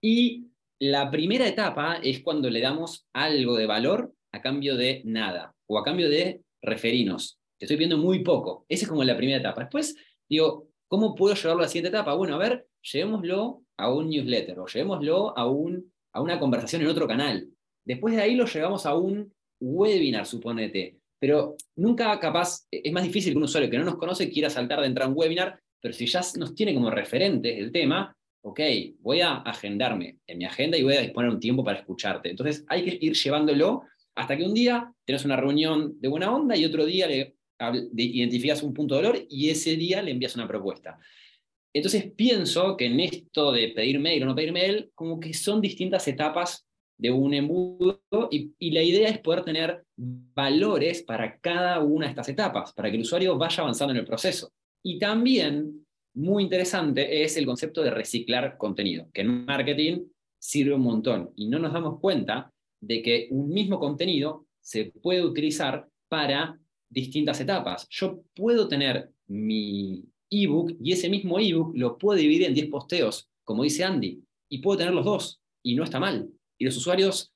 [0.00, 0.46] Y
[0.78, 5.78] la primera etapa es cuando le damos algo de valor a cambio de nada o
[5.78, 7.38] a cambio de referinos.
[7.58, 8.64] Te estoy pidiendo muy poco.
[8.68, 9.62] Esa es como la primera etapa.
[9.62, 9.96] Después
[10.28, 12.14] digo, ¿cómo puedo llevarlo a la siguiente etapa?
[12.14, 16.88] Bueno, a ver, llevémoslo a un newsletter o llevémoslo a, un, a una conversación en
[16.88, 17.48] otro canal.
[17.84, 20.98] Después de ahí lo llevamos a un webinar, suponete.
[21.18, 24.80] Pero nunca capaz, es más difícil que un usuario que no nos conoce quiera saltar
[24.80, 28.60] de entrar a un webinar, pero si ya nos tiene como referente el tema, ok,
[29.00, 32.30] voy a agendarme en mi agenda y voy a disponer un tiempo para escucharte.
[32.30, 33.82] Entonces hay que ir llevándolo
[34.18, 37.36] hasta que un día tenés una reunión de buena onda y otro día le
[37.94, 40.98] identificas un punto de dolor y ese día le envías una propuesta.
[41.72, 45.60] Entonces pienso que en esto de pedir mail o no pedir mail, como que son
[45.60, 46.66] distintas etapas
[46.98, 48.00] de un embudo
[48.32, 52.90] y, y, la idea es poder tener valores para cada una de estas etapas, para
[52.90, 54.50] que el usuario vaya avanzando en el proceso.
[54.82, 60.06] Y también, muy interesante, es el concepto de reciclar contenido, que en marketing
[60.40, 65.24] sirve un montón y no nos damos cuenta de que un mismo contenido se puede
[65.24, 67.86] utilizar para distintas etapas.
[67.90, 73.30] Yo puedo tener mi ebook y ese mismo ebook lo puedo dividir en 10 posteos,
[73.44, 77.32] como dice Andy, y puedo tener los dos, y no está mal y los usuarios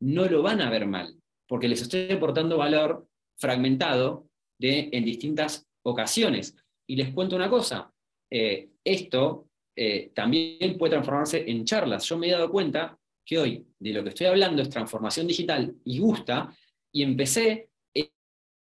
[0.00, 1.16] no lo van a ver mal,
[1.48, 6.56] porque les estoy aportando valor fragmentado de, en distintas ocasiones.
[6.86, 7.92] Y les cuento una cosa,
[8.30, 12.04] eh, esto eh, también puede transformarse en charlas.
[12.04, 12.97] Yo me he dado cuenta
[13.28, 16.50] que hoy de lo que estoy hablando es transformación digital y gusta,
[16.90, 17.68] y empecé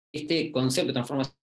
[0.09, 1.35] este concepto de transformación.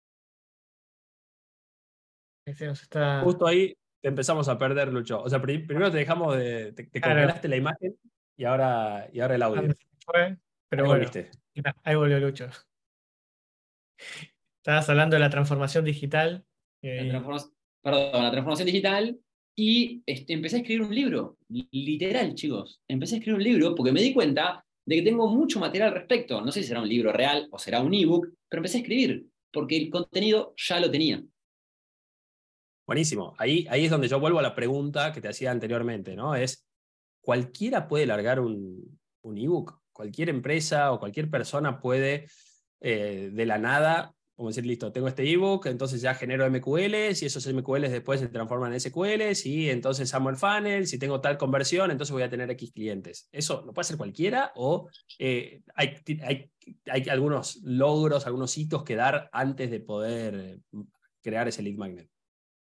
[3.23, 5.21] Justo ahí te empezamos a perder, Lucho.
[5.21, 6.71] O sea, primero te dejamos de.
[6.71, 7.99] Te, te la imagen
[8.37, 9.75] y ahora, y ahora el audio.
[10.69, 11.09] pero bueno,
[11.83, 12.47] ahí volvió Lucho.
[14.59, 16.45] Estabas hablando de la transformación digital.
[16.81, 17.11] Eh,
[17.81, 19.19] perdón, la transformación digital.
[19.61, 22.79] Y este, empecé a escribir un libro, literal, chicos.
[22.87, 25.95] Empecé a escribir un libro porque me di cuenta de que tengo mucho material al
[25.95, 26.39] respecto.
[26.39, 29.25] No sé si será un libro real o será un ebook, pero empecé a escribir
[29.51, 31.21] porque el contenido ya lo tenía.
[32.87, 33.35] Buenísimo.
[33.37, 36.35] Ahí, ahí es donde yo vuelvo a la pregunta que te hacía anteriormente, ¿no?
[36.35, 36.65] Es,
[37.19, 39.77] cualquiera puede largar un, un ebook.
[39.91, 42.27] Cualquier empresa o cualquier persona puede
[42.79, 47.25] eh, de la nada, como decir, listo, tengo este ebook, entonces ya genero MQLs y
[47.25, 51.37] esos MQLs después se transforman en SQLs y entonces amo el funnel, si tengo tal
[51.37, 53.27] conversión, entonces voy a tener X clientes.
[53.33, 56.49] ¿Eso lo puede hacer cualquiera o eh, hay, hay,
[56.85, 60.61] hay, algunos logros, algunos hitos que dar antes de poder
[61.21, 62.09] crear ese lead magnet?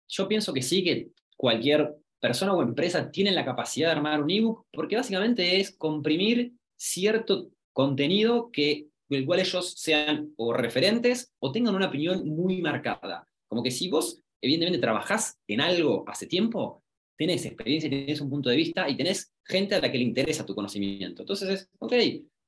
[0.09, 4.31] Yo pienso que sí, que cualquier persona o empresa tienen la capacidad de armar un
[4.31, 11.52] ebook, porque básicamente es comprimir cierto contenido que del cual ellos sean o referentes o
[11.52, 13.26] tengan una opinión muy marcada.
[13.48, 16.82] Como que si vos, evidentemente, trabajás en algo hace tiempo,
[17.16, 20.46] tenés experiencia, tenés un punto de vista y tenés gente a la que le interesa
[20.46, 21.22] tu conocimiento.
[21.22, 21.94] Entonces es, ok,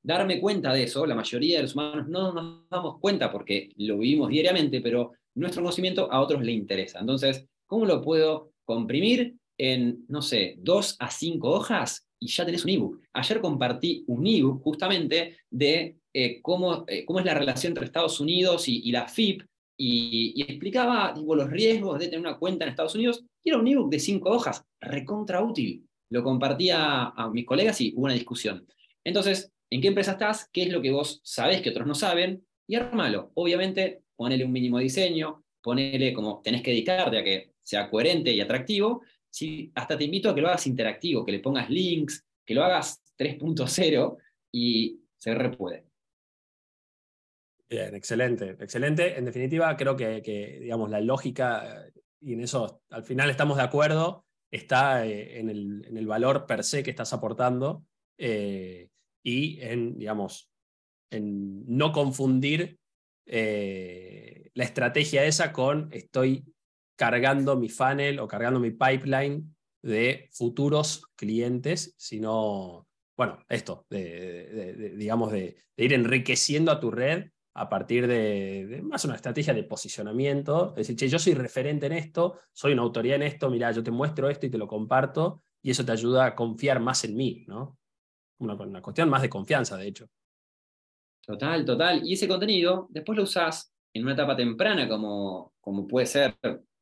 [0.03, 3.97] darme cuenta de eso, la mayoría de los humanos no nos damos cuenta porque lo
[3.97, 6.99] vivimos diariamente, pero nuestro conocimiento a otros le interesa.
[6.99, 12.63] Entonces, ¿cómo lo puedo comprimir en, no sé, dos a cinco hojas y ya tenés
[12.63, 13.01] un ebook.
[13.13, 18.19] Ayer compartí un ebook justamente de eh, cómo, eh, cómo es la relación entre Estados
[18.19, 19.43] Unidos y, la FIP
[19.77, 23.89] y, explicaba los riesgos de tener una cuenta en Estados Unidos y era un ebook
[23.89, 25.85] de cinco hojas, recontra útil.
[26.09, 28.67] Lo compartía a, mis colegas y hubo una discusión.
[29.03, 30.49] Entonces, ¿en qué empresa estás?
[30.51, 32.45] ¿Qué es lo que vos sabés que otros no saben?
[32.67, 33.31] Y armalo.
[33.35, 38.41] Obviamente, ponele un mínimo diseño, ponele como tenés que dedicarte a que sea coherente y
[38.41, 42.53] atractivo, Sí, hasta te invito a que lo hagas interactivo, que le pongas links, que
[42.53, 44.17] lo hagas 3.0
[44.51, 45.85] y se repuede.
[47.71, 49.17] Bien, excelente, excelente.
[49.17, 51.85] En definitiva, creo que, digamos, la lógica,
[52.19, 56.83] y en eso al final estamos de acuerdo, está eh, en, el, valor per se
[56.83, 57.85] que estás aportando
[58.17, 58.89] eh,
[59.23, 60.51] y en, digamos,
[61.11, 62.77] en no confundir
[63.25, 66.43] eh, la estrategia esa con estoy
[66.97, 75.55] cargando mi funnel o cargando mi pipeline de futuros clientes, sino, bueno, esto, digamos, de,
[75.77, 80.95] ir enriqueciendo a tu red a partir de, más una estrategia de posicionamiento, es decir,
[80.95, 84.29] che, yo soy referente en esto, soy una autoridad en esto, mira, yo te muestro
[84.29, 87.77] esto y te lo comparto, y eso te ayuda a confiar más en mí, ¿no?
[88.39, 90.07] Una, cuestión más de confianza, de hecho.
[91.23, 92.01] Total, total.
[92.03, 96.37] Y ese contenido después lo usás en una etapa temprana, como, como puede ser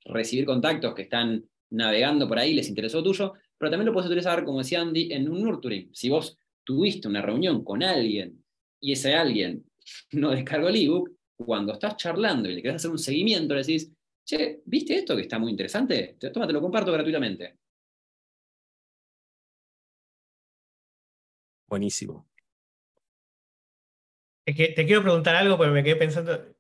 [0.05, 4.45] recibir contactos que están navegando por ahí, les interesó tuyo, pero también lo puedes utilizar,
[4.45, 5.89] como decía Andy, en un nurturing.
[5.93, 8.43] Si vos tuviste una reunión con alguien
[8.79, 9.68] y ese alguien
[10.13, 13.91] no descargó el ebook, cuando estás charlando y le querés hacer un seguimiento, le decís,
[14.25, 16.17] che, ¿viste esto que está muy interesante?
[16.34, 17.58] Toma, te lo comparto gratuitamente.
[21.67, 22.28] Buenísimo.
[24.45, 26.56] Es que te quiero preguntar algo porque me quedé pensando.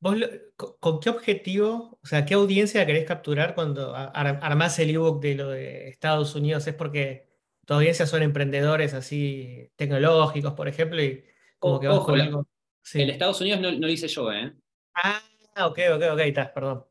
[0.00, 0.16] ¿Vos
[0.56, 5.50] con, qué objetivo, o sea, qué audiencia querés capturar cuando armás el ebook de lo
[5.50, 6.66] de Estados Unidos?
[6.66, 7.28] ¿Es porque
[7.66, 11.24] tu audiencia son emprendedores así tecnológicos, por ejemplo, y
[11.58, 12.46] como que vas con algo?
[12.94, 14.52] En Estados Unidos no, lo hice yo, ¿eh?
[14.94, 15.20] Ah,
[15.66, 16.84] ok, ok, ok, está, perdón.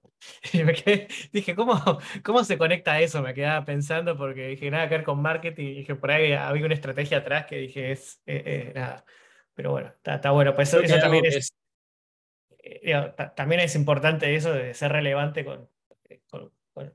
[1.31, 1.79] dije, ¿cómo,
[2.23, 3.21] ¿cómo se conecta eso?
[3.21, 6.65] Me quedaba pensando porque dije, nada que ver con marketing, y dije, por ahí había
[6.65, 9.05] una estrategia atrás que dije, es eh, eh, nada.
[9.53, 11.53] Pero bueno, está, bueno, pues eso, también es,
[12.63, 15.69] eh, también es importante eso de ser relevante con,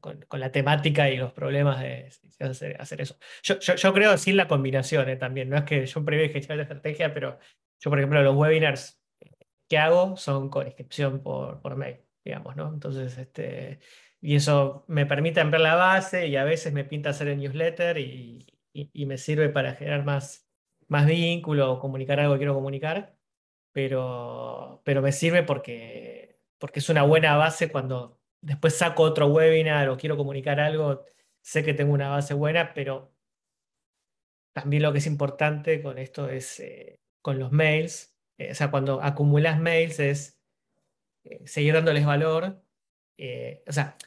[0.01, 3.17] con, la temática y los problemas de, hacer, eso.
[3.43, 7.39] Yo, yo, creo sin la combinación también, no es que yo privilegio la estrategia, pero
[7.81, 9.01] yo, por ejemplo, los webinars
[9.69, 12.69] que hago son con inscripción por, por mail digamos, ¿no?
[12.73, 13.81] Entonces, este,
[14.21, 17.99] y eso me permite ampliar la base y a veces me pinta hacer el newsletter
[17.99, 18.47] y,
[19.07, 20.49] me sirve para generar más,
[20.89, 23.17] más vínculo o comunicar algo que quiero comunicar,
[23.73, 29.89] pero, pero me sirve porque, porque es una buena base cuando después saco otro webinar
[29.89, 31.05] o quiero comunicar algo,
[31.43, 33.15] sé que tengo una base buena, pero
[34.53, 38.71] también lo que es importante con esto es eh, con los mails, eh, o sea,
[38.71, 40.41] cuando acumulas mails es
[41.25, 42.63] eh, seguir dándoles valor.
[43.67, 43.99] O sea,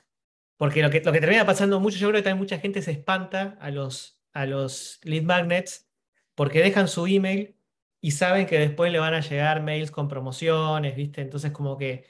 [0.58, 2.92] porque lo que, lo que termina pasando mucho, yo creo que también mucha gente se
[2.92, 5.90] espanta a los, a los lead magnets
[6.36, 7.56] porque dejan su email
[8.02, 11.22] y saben que después le van a llegar mails con promociones, ¿viste?
[11.22, 12.06] Entonces como que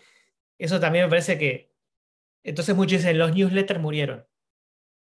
[0.57, 1.72] eso también me parece que...
[2.43, 4.27] Entonces muchos dicen, los newsletters murieron,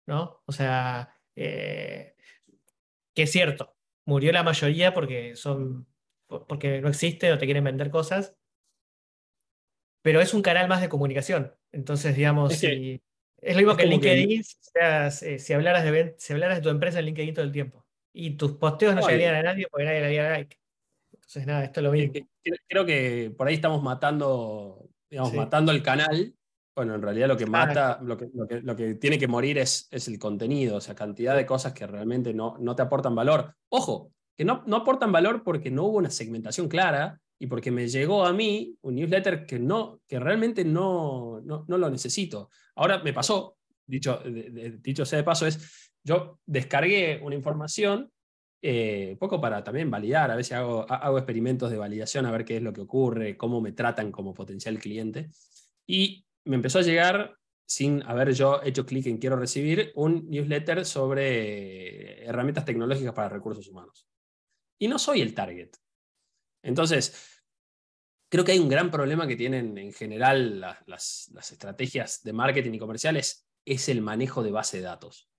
[0.07, 0.43] ¿no?
[0.47, 2.15] O sea, eh,
[3.15, 5.87] que es cierto, murió la mayoría porque son
[6.47, 8.37] porque no existe o te quieren vender cosas,
[10.03, 11.55] pero es un canal más de comunicación.
[11.73, 13.01] Entonces, digamos, es,
[13.43, 17.35] lo mismo que LinkedIn, eh, si, hablaras de, si hablaras de tu empresa en LinkedIn
[17.35, 17.85] todo el tiempo.
[18.13, 20.57] Y tus posteos no, llegarían a nadie porque nadie le haría like.
[21.13, 22.13] Entonces, nada, esto es lo mismo.
[22.69, 26.35] Creo que por ahí estamos matando, digamos, matando el canal.
[26.75, 30.09] Bueno, en realidad lo que mata, lo que, lo que, tiene que morir es, es,
[30.09, 33.55] el contenido, o sea, cantidad de cosas que realmente no, no te aportan valor.
[33.69, 37.89] Ojo, que no, no aportan valor porque no hubo una segmentación clara y porque me
[37.89, 42.51] llegó a mí un newsletter que, no, que realmente no, no, lo necesito.
[42.77, 43.57] Ahora me pasó,
[43.87, 48.11] dicho, dicho sea de paso, es, yo descargué una información,
[48.63, 52.59] eh, poco para también validar, a veces hago, hago experimentos de validación a ver qué
[52.59, 55.31] es lo que ocurre, cómo me tratan como potencial cliente,
[55.87, 60.85] y me empezó a llegar sin haber yo hecho clic en quiero recibir un newsletter
[60.85, 64.09] sobre herramientas tecnológicas para recursos humanos.
[64.79, 65.71] Y no soy el target.
[66.63, 67.43] Entonces,
[68.29, 72.79] creo que hay un gran problema que tienen en general las, estrategias de marketing y
[72.79, 75.31] comerciales, es el manejo de base de datos.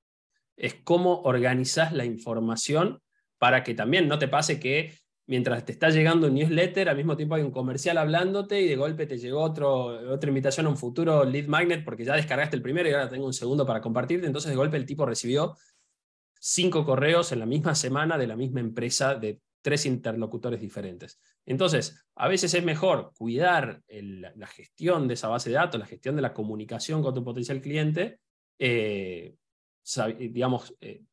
[0.56, 3.02] Es cómo organizas la información
[3.40, 4.98] para que también no te pase que
[5.32, 8.76] mientras te está llegando un newsletter, al mismo tiempo hay un comercial hablándote y de
[8.76, 12.62] golpe te llegó otro, otra invitación a un futuro lead magnet porque ya descargaste el
[12.62, 14.28] primero y ahora tengo un segundo para compartirte.
[14.28, 15.56] Entonces de golpe el tipo recibió
[16.38, 21.18] cinco correos en la misma semana de la misma empresa de tres interlocutores diferentes.
[21.46, 26.18] Entonces, a veces es mejor cuidar la gestión de esa base de datos, la gestión
[26.18, 28.20] de la comunicación con tu potencial cliente,
[28.60, 29.34] eh,
[30.18, 31.04] digamos, eh,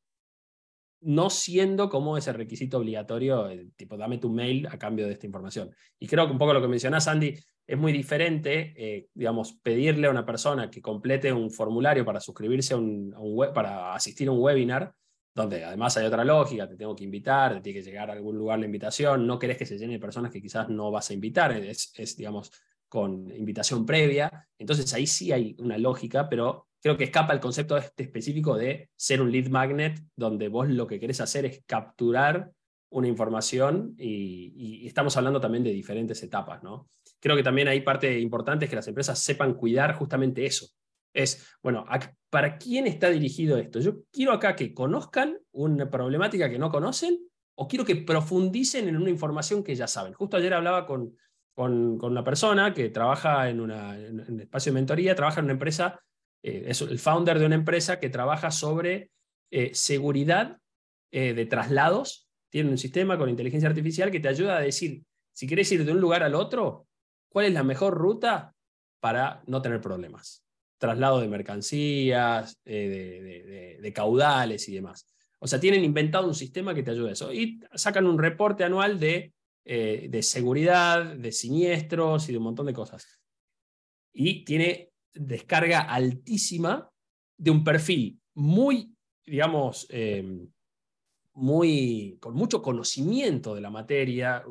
[1.01, 5.71] no siendo como ese requisito obligatorio, tipo, dame tu mail a cambio de esta información.
[5.99, 7.35] Y creo que un poco lo que mencionás, Andy,
[7.69, 12.73] es muy diferente, eh, digamos, pedirle a una persona que complete un formulario para suscribirse
[12.73, 14.95] a un, web, para asistir a un webinar,
[15.35, 18.39] donde además hay otra lógica, te tengo que invitar, te tiene que llegar a algún
[18.39, 21.15] lugar la invitación, no querés que se llene de personas que quizás no vas a
[21.15, 22.51] invitar, es, digamos,
[22.89, 27.77] con invitación previa, entonces ahí sí hay una lógica, pero creo que escapa el concepto
[27.77, 32.51] este específico de ser un lead magnet, donde vos lo que querés hacer es capturar
[32.91, 36.89] una información y, estamos hablando también de diferentes etapas, ¿no?
[37.21, 40.69] Creo que también hay parte importante es que las empresas sepan cuidar justamente eso,
[41.13, 41.85] es, bueno,
[42.31, 43.81] ¿para quién está dirigido esto?
[43.81, 47.19] Yo quiero acá que conozcan una problemática que no conocen
[47.57, 50.13] o quiero que profundicen en una información que ya saben.
[50.13, 51.17] Justo ayer hablaba con,
[51.55, 56.01] con, una persona que trabaja en, un espacio de mentoría, trabaja en una empresa,
[56.43, 59.11] eh, es el founder de una empresa que trabaja sobre
[59.51, 60.59] eh, seguridad
[61.11, 62.29] eh, de traslados.
[62.51, 65.93] Tiene un sistema con inteligencia artificial que te ayuda a decir, si quieres ir de
[65.93, 66.87] un lugar al otro,
[67.29, 68.55] ¿cuál es la mejor ruta
[69.01, 70.45] para no tener problemas?
[70.81, 75.13] traslado de mercancías, de, caudales y demás.
[75.41, 77.33] O sea, tienen inventado un sistema que te ayuda a eso.
[77.33, 79.33] Y sacan un reporte anual de,
[79.65, 83.21] de seguridad, de siniestros y de un montón de cosas.
[84.13, 86.91] Y tiene descarga altísima
[87.37, 88.95] de un perfil muy,
[89.25, 90.47] digamos, eh,
[91.35, 94.45] muy, con mucho conocimiento de la materia,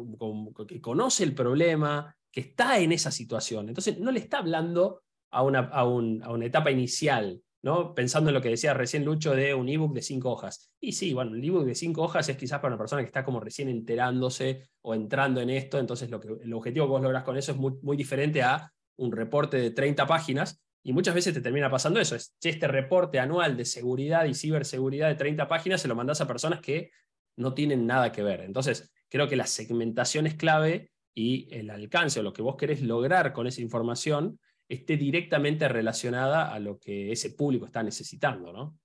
[0.68, 3.68] que conoce el problema, que está en esa situación.
[3.68, 5.02] Entonces, no le está hablando
[5.32, 7.94] a una, a, una etapa inicial, ¿no?
[7.94, 10.72] pensando en lo que decía recién Lucho de un ebook de cinco hojas.
[10.80, 13.26] Y sí, bueno, el ebook de cinco hojas es quizás para una persona que está
[13.26, 17.24] como recién enterándose o entrando en esto, entonces lo que, el objetivo que vos lográs
[17.24, 21.34] con eso es muy, muy diferente a un reporte de 30 páginas, y muchas veces
[21.34, 25.82] te termina pasando eso, es este reporte anual de seguridad y ciberseguridad de 30 páginas
[25.82, 26.92] se lo mandás a personas que
[27.36, 28.42] no tienen nada que ver.
[28.42, 32.82] Entonces, creo que la segmentación es clave y el alcance o lo que vos querés
[32.82, 34.40] lograr con esa información
[34.70, 38.78] esté directamente relacionada a lo que ese público está necesitando, ¿no?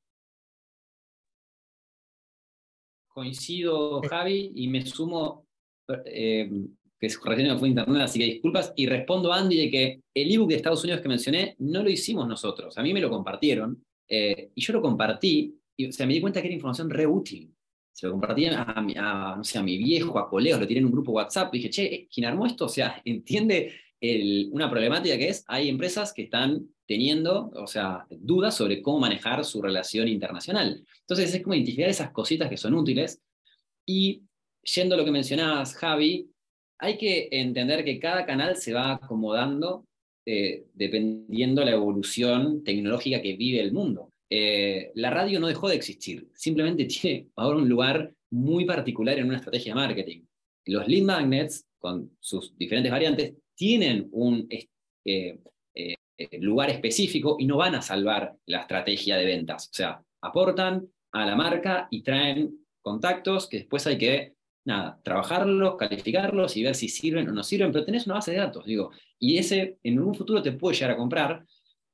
[3.09, 5.47] Coincido, Javi, y me sumo,
[6.07, 6.51] eh,
[7.03, 10.33] que recién me fue internet, así que disculpas, y respondo a Andy de que el
[10.33, 13.85] ebook de Estados Unidos que mencioné no lo hicimos nosotros, a mí me lo compartieron,
[14.09, 17.07] eh, y yo lo compartí, y o sea, me di cuenta que era información re
[17.07, 17.53] útil.
[17.93, 20.87] Se lo compartí a, mi, no sé, a mi viejo, a colegas, lo tiré en
[20.87, 22.67] un grupo WhatsApp, y dije, che, ¿quién armó esto?
[22.67, 23.73] O sea, entiende
[24.53, 29.45] una problemática que es, hay empresas que están teniendo, o sea, dudas sobre cómo manejar
[29.45, 30.85] su relación internacional.
[31.01, 33.23] Entonces es como identificar esas cositas que son útiles.
[33.87, 34.23] Y
[34.63, 36.32] yendo a lo que mencionabas, Javi,
[36.83, 39.87] hay que entender que cada canal se va acomodando
[40.27, 44.11] eh, dependiendo la evolución tecnológica que vive el mundo.
[44.29, 49.27] Eh, la radio no dejó de existir, simplemente tiene ahora un lugar muy particular en
[49.27, 50.23] una estrategia de marketing.
[50.67, 54.49] Los lead magnets, con sus diferentes variantes, tienen un
[55.05, 55.39] eh,
[56.19, 59.69] eh, lugar específico y no van a salvar la estrategia de ventas.
[59.69, 64.35] O sea, aportan a la marca y traen contactos que después hay que,
[64.65, 68.39] nada, trabajarlos, calificarlos y ver si sirven o no sirven, pero tenés una base de
[68.39, 71.45] datos, digo, y ese en un futuro te puede llegar a comprar.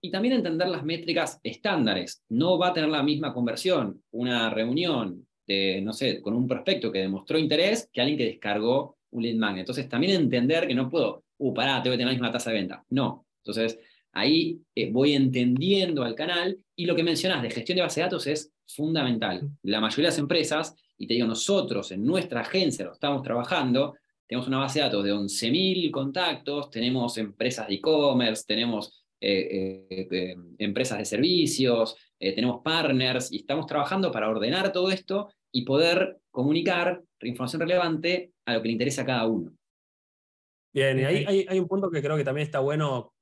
[0.01, 2.23] Y también entender las métricas estándares.
[2.29, 6.93] No va a tener la misma conversión una reunión de, no sé, con un prospecto
[6.93, 9.63] que demostró interés que alguien que descargó un lead magnet.
[9.63, 12.57] Entonces, también entender que no puedo uh, pará, tengo que tener la misma tasa de
[12.57, 12.85] venta.
[12.91, 13.27] No.
[13.43, 13.79] Entonces,
[14.13, 18.05] ahí eh, voy entendiendo al canal y lo que mencionas de gestión de base de
[18.05, 19.51] datos es fundamental.
[19.63, 23.95] La mayoría de las empresas, y te digo, nosotros en nuestra agencia lo estamos trabajando,
[24.27, 30.37] tenemos una base de datos de 11.000 contactos, tenemos empresas de e-commerce, tenemos eh, eh,
[30.59, 37.03] empresas de servicios, tenemos partners, y estamos trabajando para ordenar todo esto y poder comunicar
[37.23, 39.53] información relevante a lo que le interesa a cada uno.
[40.73, 43.15] Bien, y ahí hay, un punto que creo que también está bueno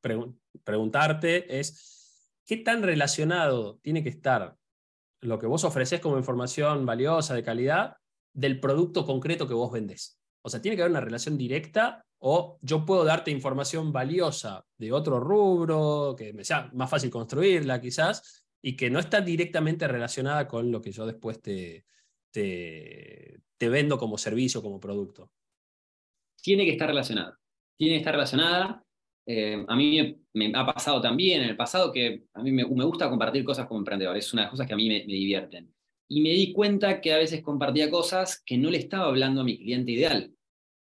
[0.65, 4.57] preguntarte, es qué tan relacionado tiene que estar
[5.21, 7.97] lo que vos ofreces como información valiosa, de calidad,
[8.33, 10.19] del producto concreto que vos vendés.
[10.43, 14.93] O sea, tiene que haber una relación directa o yo puedo darte información valiosa de
[14.93, 20.47] otro rubro, que me sea más fácil construirla quizás, y que no está directamente relacionada
[20.47, 21.85] con lo que yo después te,
[22.31, 25.31] te, te vendo como servicio, como producto
[26.47, 27.37] tiene que estar relacionada.
[27.77, 28.86] Tiene que estar relacionada.
[29.27, 33.11] Eh, a mí me, ha pasado también en el pasado que a mí me, gusta
[33.11, 34.17] compartir cosas como emprendedor.
[34.17, 35.75] Es una de las cosas que a mí me, divierten.
[36.09, 39.45] Y me di cuenta que a veces compartía cosas que no le estaba hablando a
[39.45, 40.33] mi cliente ideal.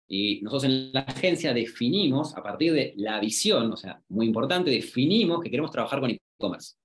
[0.07, 4.69] Y nosotros en la agencia definimos, a partir de la visión, o sea, muy importante,
[4.69, 6.75] definimos que queremos trabajar con e-commerce.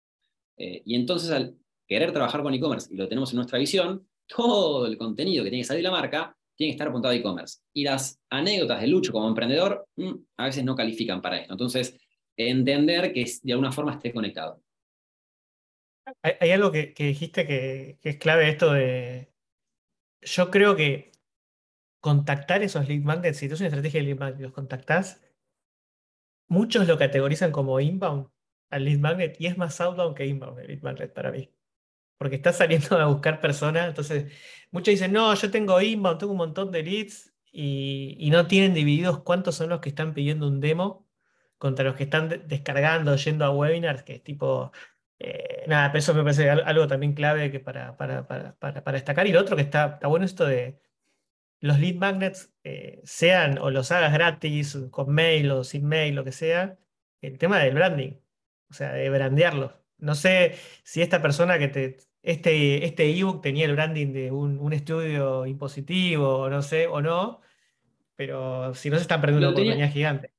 [0.57, 4.87] Eh, y entonces al querer trabajar con e-commerce y lo tenemos en nuestra visión, todo
[4.87, 7.61] el contenido que tiene que salir de la marca tiene que estar apuntado a e-commerce.
[7.73, 11.55] Y las anécdotas de Lucho como emprendedor mm, a veces no califican para esto.
[11.55, 11.99] Entonces,
[12.37, 14.63] entender que de alguna forma esté conectado.
[16.23, 19.33] Hay, algo que, dijiste que, es clave esto de...
[20.21, 21.13] Yo creo que
[21.99, 25.23] contactar esos lead magnets, si tú es una estrategia de lead magnet, los contactás,
[26.47, 28.29] muchos lo categorizan como inbound
[28.69, 31.51] al lead magnet y es más outbound que inbound el lead magnet para mí
[32.21, 33.89] porque estás saliendo a buscar personas.
[33.89, 34.31] Entonces,
[34.71, 39.21] muchos dicen, no, yo tengo inbound, tengo un montón de leads y, no tienen divididos
[39.23, 41.09] cuántos son los que están pidiendo un demo
[41.57, 44.71] contra los que están descargando, yendo a webinars, que es tipo,
[45.19, 49.27] eh, nada, eso me parece algo también clave que para, para, para, destacar.
[49.27, 50.79] Y lo otro que está, está bueno esto de
[51.61, 56.25] los lead magnets, eh, sean o los hagas gratis, con mail o sin mail, lo
[56.25, 56.79] que sea,
[57.23, 58.21] el tema del branding,
[58.71, 59.73] o sea, de brandearlos.
[59.99, 64.73] No sé si esta persona que te, este, este ebook tenía el branding de un,
[64.73, 67.41] estudio impositivo, no sé, o no,
[68.17, 70.33] pero si no se están perdiendo una oportunidad gigante.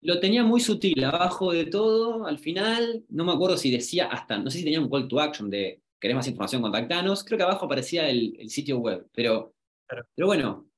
[0.00, 4.38] Lo tenía muy sutil, abajo de todo, al final, no me acuerdo si decía hasta,
[4.38, 7.44] no sé si tenía un call to action de querés más información, contactanos, creo que
[7.44, 9.54] abajo aparecía el, sitio web, pero,
[10.14, 10.68] pero bueno,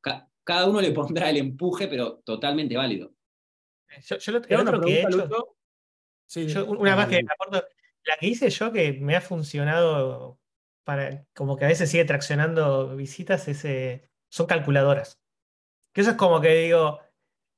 [0.44, 3.12] cada uno le pondrá el empuje, pero totalmente válido.
[4.06, 5.56] Yo, yo lo, que he hecho,
[6.26, 10.38] sí, una más que la que hice yo que me ha funcionado
[10.88, 15.20] para, como que a veces sigue traccionando visitas, ese, son calculadoras.
[15.92, 16.98] Que eso es como que digo,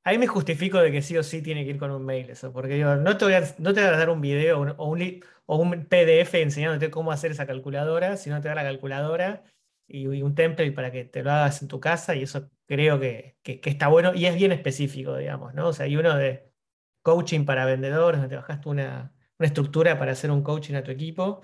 [0.02, 2.52] ahí me justifico de que sí o sí tiene que ir con un mail eso,
[2.52, 5.24] porque digo, no te voy a, no te voy a dar un video o un,
[5.46, 9.44] o un PDF enseñándote cómo hacer esa calculadora, sino te da la calculadora
[9.86, 13.38] y, un template para que te lo hagas en tu casa y eso creo que,
[13.44, 15.68] que, está bueno y es bien específico, digamos, ¿no?
[15.68, 16.50] O sea, hay uno de
[17.02, 20.90] coaching para vendedores, donde te bajaste una, una estructura para hacer un coaching a tu
[20.90, 21.42] equipo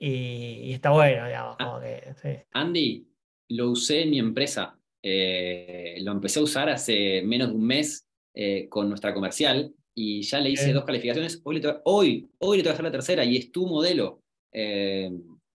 [0.00, 1.56] y, está bueno, digamos.
[1.58, 3.06] Ah, como que, Andy,
[3.50, 4.78] lo usé en mi empresa.
[5.02, 10.22] Eh, lo empecé a usar hace menos de un mes eh, con nuestra comercial y
[10.22, 11.40] ya le hice dos calificaciones.
[11.44, 14.22] Hoy le, hoy, hoy le voy a hacer la tercera y es tu modelo.
[14.52, 15.10] Eh,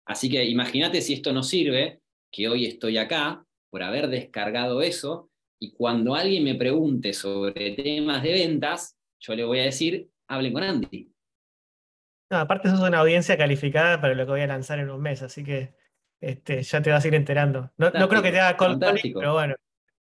[0.06, 2.00] así que imagínate si esto no sirve,
[2.32, 5.30] que hoy estoy acá por haber descargado eso
[5.60, 10.52] y cuando alguien me pregunte sobre temas de ventas, yo le voy a decir, hablen
[10.52, 11.11] con Andy.
[12.32, 15.20] No, aparte sos una audiencia calificada para lo que voy a lanzar en un mes,
[15.20, 15.74] así que
[16.18, 17.70] este, ya te vas a ir enterando.
[17.76, 19.54] No, creo que te haga cold pero bueno.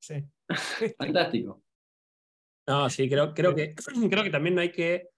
[0.00, 0.24] Sí.
[0.98, 1.62] Fantástico.
[2.66, 3.72] No, sí, creo, creo, que,
[4.10, 5.10] creo que también no hay que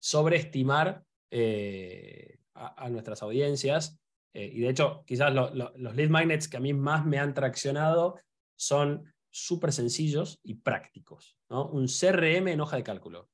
[0.00, 3.98] sobreestimar eh, a, nuestras audiencias.
[4.32, 8.20] Eh, y de hecho, quizás los lead magnets que a mí más me han traccionado
[8.56, 11.36] son súper sencillos y prácticos.
[11.50, 11.66] ¿no?
[11.66, 13.28] Un CRM en hoja de cálculo.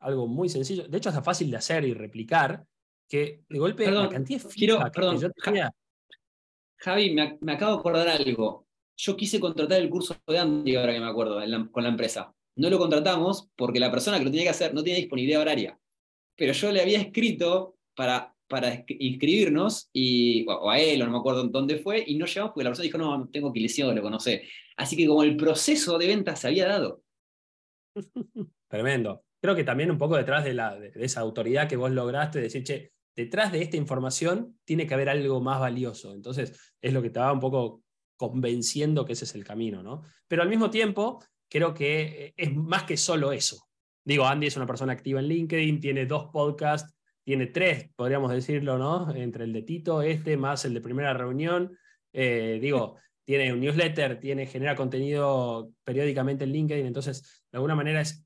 [0.00, 0.86] Algo muy sencillo.
[0.88, 2.64] De hecho, es fácil de hacer y replicar
[3.08, 5.32] que de golpe la cantidad de quiero, perdón,
[6.76, 8.66] Javi, me, acabo de acordar algo.
[8.96, 11.40] Yo quise contratar el curso de Andy, ahora que me acuerdo,
[11.72, 12.32] con la empresa.
[12.56, 15.78] No lo contratamos porque la persona que lo tenía que hacer no tenía disponibilidad horaria.
[16.36, 21.18] Pero yo le había escrito para, para inscribirnos, y, o a él, o no me
[21.18, 24.44] acuerdo dónde fue, y no llegamos porque la persona dijo, no, tengo que lo conoce.
[24.76, 27.02] Así que como el proceso de venta se había dado.
[28.68, 29.24] Tremendo.
[29.40, 32.64] Creo que también un poco detrás de, la, de esa autoridad que vos lograste, decir,
[32.64, 36.12] che, detrás de esta información tiene que haber algo más valioso.
[36.12, 37.82] Entonces, es lo que te va un poco
[38.16, 40.02] convenciendo que ese es el camino, ¿no?
[40.26, 43.68] Pero al mismo tiempo, creo que eh, es más que solo eso.
[44.04, 48.78] Digo, Andy es una persona activa en LinkedIn, tiene dos podcasts, tiene tres, podríamos decirlo,
[48.78, 49.14] ¿no?
[49.14, 51.76] Entre el de Tito, este, más el de primera reunión.
[52.12, 58.00] Eh, digo, tiene un newsletter, tiene, genera contenido periódicamente en LinkedIn, entonces, de alguna manera
[58.00, 58.24] es...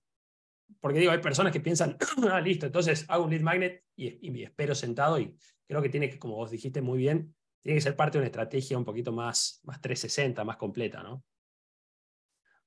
[0.83, 1.97] Porque digo, hay personas que piensan,
[2.31, 5.35] ah, listo, entonces hago un lead magnet y, y espero sentado y
[5.67, 8.27] creo que tiene que, como vos dijiste muy bien, tiene que ser parte de una
[8.27, 11.25] estrategia un poquito más, más 360, más completa, ¿no?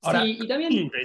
[0.02, 0.90] sí, y también.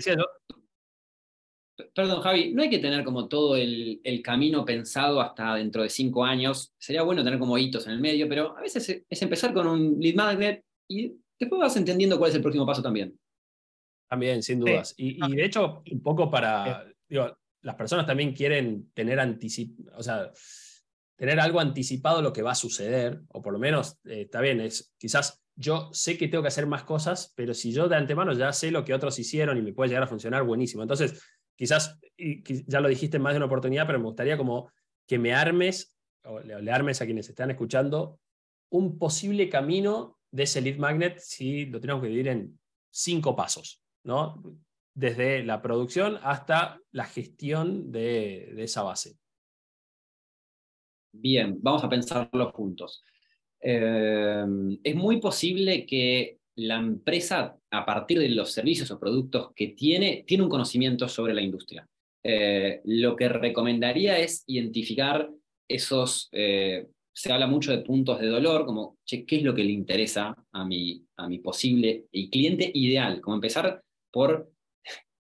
[1.95, 6.23] Perdón, Javi, no hay que tener como todo el, camino pensado hasta dentro de cinco
[6.23, 6.73] años.
[6.77, 9.99] Sería bueno tener como hitos en el medio, pero a veces es empezar con un
[9.99, 13.17] lead magnet y después vas entendiendo cuál es el próximo paso también.
[14.07, 14.93] También, sin dudas.
[14.95, 16.85] Y, de hecho, un poco para.
[17.61, 19.19] Las personas también quieren tener
[19.95, 20.31] o sea,
[21.15, 24.59] tener algo anticipado lo que va a suceder, o por lo menos, eh, está bien,
[24.59, 28.33] es quizás yo sé que tengo que hacer más cosas, pero si yo de antemano
[28.33, 30.81] ya sé lo que otros hicieron y me puede llegar a funcionar, buenísimo.
[30.81, 31.21] Entonces,
[31.55, 31.99] quizás,
[32.65, 34.71] ya lo dijiste más de una oportunidad, pero me gustaría como
[35.07, 38.19] que me armes, o le, armes a quienes están escuchando,
[38.71, 42.59] un posible camino de ese lead magnet si lo tenemos que dividir en
[42.89, 44.41] cinco pasos, ¿no?
[44.93, 49.17] Desde la producción hasta la gestión de, esa base.
[51.13, 53.03] Bien, vamos a pensarlo juntos.
[53.61, 54.45] Eh,
[54.83, 60.23] es muy posible que la empresa, a partir de los servicios o productos que tiene,
[60.27, 61.87] tiene un conocimiento sobre la industria.
[62.23, 65.29] Eh, lo que recomendaría es identificar
[65.67, 69.63] esos, eh, se habla mucho de puntos de dolor, como, che, ¿qué es lo que
[69.63, 73.21] le interesa a mi, a mi posible y cliente ideal?
[73.21, 73.81] Como empezar
[74.11, 74.51] por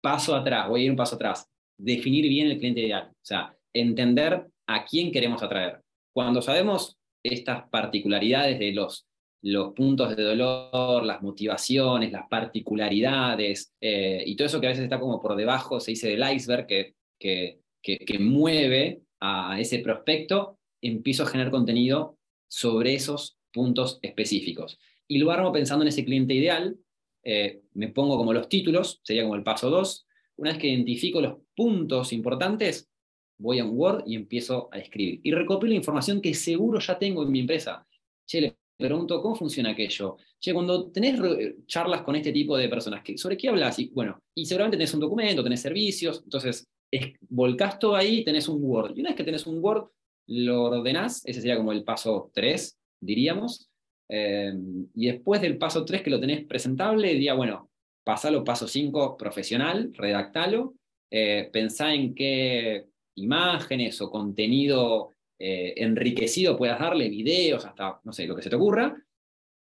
[0.02, 3.56] paso atrás, voy a ir un paso atrás, definir bien el cliente ideal, o sea,
[3.74, 5.82] entender a quién queremos atraer.
[6.14, 9.08] Cuando sabemos estas particularidades de los,
[9.44, 14.86] los puntos de dolor, las motivaciones, las particularidades, eh, y todo eso que a veces
[14.86, 20.60] está como por debajo, se dice del iceberg, que, que, que, mueve a ese prospecto,
[20.82, 22.18] empiezo a generar contenido
[22.50, 24.80] sobre esos puntos específicos.
[25.08, 26.78] Y lo armo pensando en ese cliente ideal,
[27.30, 30.08] eh, me pongo como los títulos, sería como el paso 2.
[30.38, 32.90] Una vez que identifico los puntos importantes,
[33.38, 35.20] voy a un Word y empiezo a escribir.
[35.24, 37.86] Y recopilo información que seguro ya tengo en mi empresa.
[38.26, 40.16] Che, le pregunto, ¿cómo funciona aquello?
[40.40, 41.20] Che, cuando tenés
[41.66, 43.78] charlas con este tipo de personas, ¿sobre qué hablas?
[43.80, 48.24] Y bueno, y seguramente tenés un documento, tenés servicios, entonces es, volcás todo ahí y
[48.24, 48.96] tenés un Word.
[48.96, 49.90] Y una vez que tenés un Word,
[50.28, 53.70] lo ordenás, ese sería como el paso 3, diríamos.
[54.10, 54.54] Eh,
[54.96, 57.70] y después del paso 3 que lo tenés presentable, diría, bueno,
[58.04, 60.76] pasalo paso 5, profesional, redactalo,
[61.12, 62.86] eh, pensá en qué
[63.16, 68.56] imágenes o contenido eh, enriquecido puedas darle, videos, hasta, no sé, lo que se te
[68.56, 68.96] ocurra.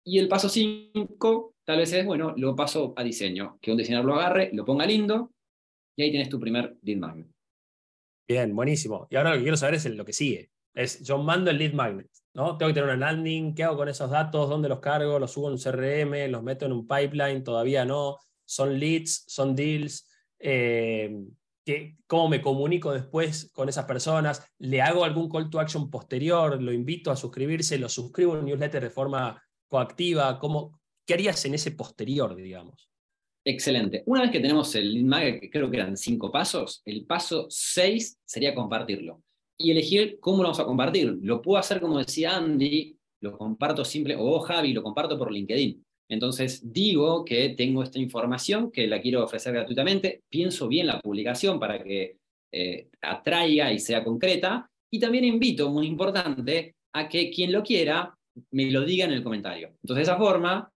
[0.05, 4.07] Y el paso 5 tal vez es, bueno, lo paso a diseño, que un diseñador
[4.07, 5.33] lo agarre, lo ponga lindo,
[5.97, 7.27] y ahí tienes tu primer lead magnet.
[8.27, 9.07] Bien, buenísimo.
[9.11, 10.51] Y ahora lo que quiero saber es lo que sigue.
[10.75, 12.09] Es, yo mando el lead magnet,
[12.39, 14.49] Tengo que tener una landing, ¿qué hago con esos datos?
[14.49, 15.19] ¿Dónde los cargo?
[15.19, 16.31] ¿Los subo en un CRM?
[16.31, 17.43] ¿Los meto en un pipeline?
[17.43, 18.17] Todavía no.
[18.45, 19.25] ¿Son leads?
[19.27, 20.09] ¿Son deals?
[20.39, 21.25] Eh,
[22.07, 24.49] ¿Cómo me comunico después con esas personas?
[24.59, 26.63] ¿Le hago algún call to action posterior?
[26.63, 27.77] ¿Lo invito a suscribirse?
[27.77, 30.39] ¿Lo suscribo en un newsletter de forma coactiva?
[30.39, 32.89] ¿Cómo, ¿Qué harías en ese posterior, digamos?
[33.45, 34.05] Excelente.
[34.07, 37.47] Una vez que tenemos el lead magnet, que creo que eran cinco pasos, el paso
[37.49, 39.25] seis sería compartirlo.
[39.59, 41.19] Y elegir cómo lo vamos a compartir.
[41.23, 45.85] Lo puedo hacer como decía Andy, lo comparto simple, o Javi, lo comparto por LinkedIn.
[46.09, 51.61] Entonces digo que tengo esta información, que la quiero ofrecer gratuitamente, pienso bien la publicación
[51.61, 52.17] para que
[52.53, 58.15] eh, atraiga y sea concreta, y también invito, muy importante, a que quien lo quiera
[58.53, 59.69] me lo diga en el comentario.
[59.83, 60.71] Entonces de esa forma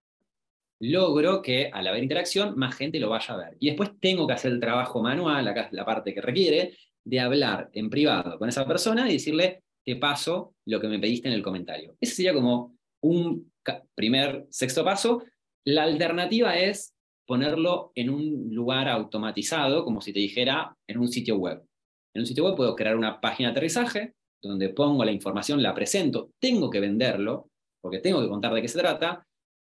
[0.79, 3.57] logro que al haber interacción más gente lo vaya a ver.
[3.59, 7.19] Y después tengo que hacer el trabajo manual, acá es la parte que requiere, de
[7.19, 11.33] hablar en privado con esa persona y decirle, te paso lo que me pediste en
[11.33, 11.95] el comentario.
[11.99, 13.51] Ese sería como un
[13.95, 15.23] primer, sexto paso.
[15.65, 16.93] La alternativa es
[17.25, 21.63] ponerlo en un lugar automatizado, como si te dijera en un sitio web.
[22.13, 25.73] En un sitio web puedo crear una página de aterrizaje donde pongo la información, la
[25.73, 27.49] presento, tengo que venderlo,
[27.81, 29.25] porque tengo que contar de qué se trata.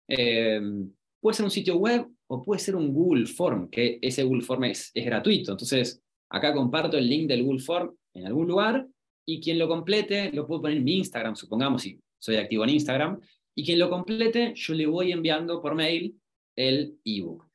[0.08, 4.42] Em, puede ser un sitio web o puede ser un Google Form, que ese Google
[4.42, 5.52] Form es, es gratuito.
[5.52, 6.02] Entonces,
[6.32, 8.86] acá comparto el link del Google Form en algún lugar
[9.26, 12.70] y quien lo complete lo puedo poner en mi Instagram, supongamos si soy activo en
[12.70, 13.20] Instagram,
[13.54, 16.16] y quien lo complete, yo le voy enviando por mail
[16.56, 17.46] el ebook.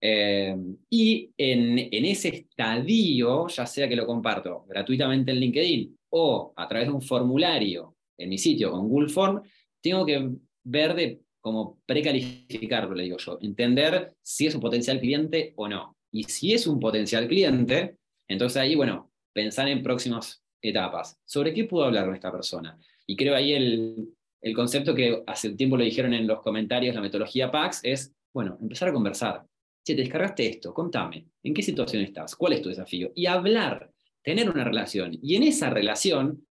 [0.00, 0.56] Eh,
[0.90, 6.88] y en, ese estadio, ya sea que lo comparto gratuitamente en LinkedIn o a través
[6.88, 9.42] de un formulario en mi sitio con Google Form,
[9.80, 10.30] tengo que
[10.64, 15.96] ver de cómo precalificarlo, le digo yo, entender si es un potencial cliente o no.
[16.10, 17.96] Y si es un potencial cliente,
[18.32, 21.20] entonces ahí, bueno, pensar en próximas etapas.
[21.24, 22.78] ¿Sobre qué puedo hablar con esta persona?
[23.06, 24.08] Y creo ahí el,
[24.40, 28.14] el concepto que hace un tiempo lo dijeron en los comentarios, la metodología PAX, es,
[28.34, 29.44] bueno, empezar a conversar.
[29.84, 32.36] Si te descargaste esto, contame, ¿en qué situación estás?
[32.36, 33.10] ¿Cuál es tu desafío?
[33.14, 33.90] Y hablar,
[34.22, 35.18] tener una relación.
[35.22, 36.46] Y en esa relación,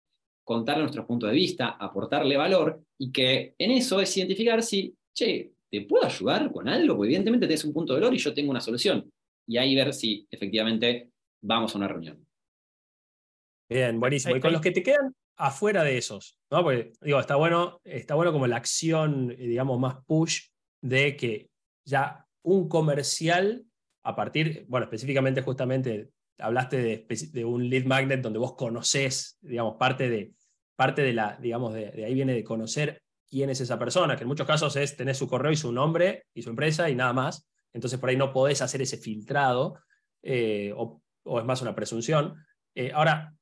[0.44, 5.52] contar nuestros puntos de vista, aportarle valor, y que en eso es identificar si, che,
[5.70, 6.96] ¿te puedo ayudar con algo?
[6.96, 9.10] Porque evidentemente tienes un punto de valor y yo tengo una solución.
[9.48, 11.10] Y ahí ver si efectivamente
[11.40, 12.26] vamos a una reunión.
[13.68, 14.36] Bien, buenísimo.
[14.36, 16.62] Y con los que te quedan, afuera de esos, ¿no?
[16.62, 20.48] Porque, digo, está bueno, está bueno como la acción, digamos, más push
[20.80, 21.50] de que
[21.84, 23.64] ya un comercial,
[24.04, 29.76] a partir, bueno, específicamente justamente hablaste de, de un lead magnet donde vos conocés, digamos,
[29.78, 30.32] parte de,
[30.76, 34.28] parte de la, digamos, de, ahí viene de conocer quién es esa persona, que en
[34.28, 37.48] muchos casos es tener su correo y su nombre y su empresa y nada más.
[37.72, 39.78] Entonces por ahí no podés hacer ese filtrado
[40.22, 41.02] eh, o,
[41.38, 42.34] es más una presunción.
[42.74, 43.36] Eh, ahora,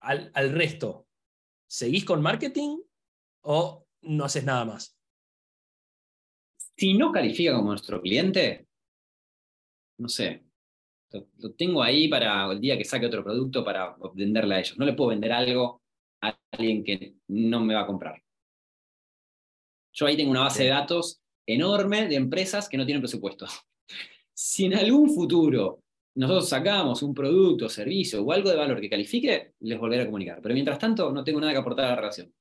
[0.00, 1.06] al, al, resto,
[1.66, 2.78] ¿seguís con marketing
[3.42, 4.96] o no haces nada más?
[6.76, 8.66] Si no califica como nuestro cliente,
[9.98, 10.44] no sé,
[11.38, 14.78] lo, tengo ahí para el día que saque otro producto para venderle a ellos.
[14.78, 15.82] No le puedo vender algo
[16.22, 18.22] a alguien que no me va a comprar.
[19.92, 23.46] Yo ahí tengo una base de datos enorme de empresas que no tienen presupuesto.
[24.34, 25.81] Si en algún futuro
[26.14, 30.40] nosotros sacamos un producto, servicio o algo de valor que califique, les volveré a comunicar.
[30.42, 32.32] Pero mientras tanto, no tengo nada que aportar a la relación.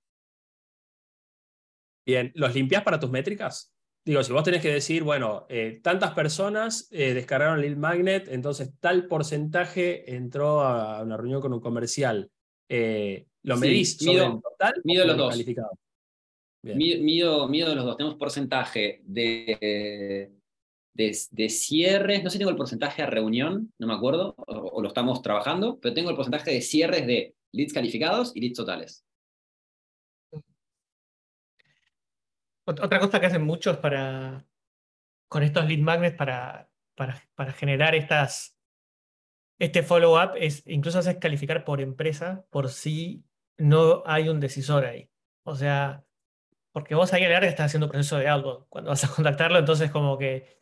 [2.05, 3.71] Bien, ¿los limpias para tus métricas?
[4.03, 8.73] Digo, si vos tenés que decir, bueno, eh, tantas personas eh, descargaron Lead Magnet, entonces
[8.79, 12.31] tal porcentaje entró a una reunión con un comercial.
[12.67, 14.73] Eh, ¿Lo medís mido, total?
[14.83, 15.45] Mido los dos.
[16.63, 17.97] Mido, mido, los dos.
[17.97, 20.31] Tenemos porcentaje de
[20.93, 24.87] de, cierres, no sé si tengo el porcentaje a reunión, no me acuerdo, o, lo
[24.87, 29.05] estamos trabajando, pero tengo el porcentaje de cierres de leads calificados y leads totales.
[32.65, 34.45] Otra cosa que hacen muchos para,
[35.27, 38.57] con estos lead magnets para, para, para generar estas,
[39.59, 43.25] este follow-up es incluso hacer calificar por empresa por si
[43.57, 45.09] no hay un decisor ahí.
[45.43, 46.05] O sea,
[46.71, 49.59] porque vos ahí a la larga estás haciendo proceso de algo cuando vas a contactarlo,
[49.59, 50.60] entonces como que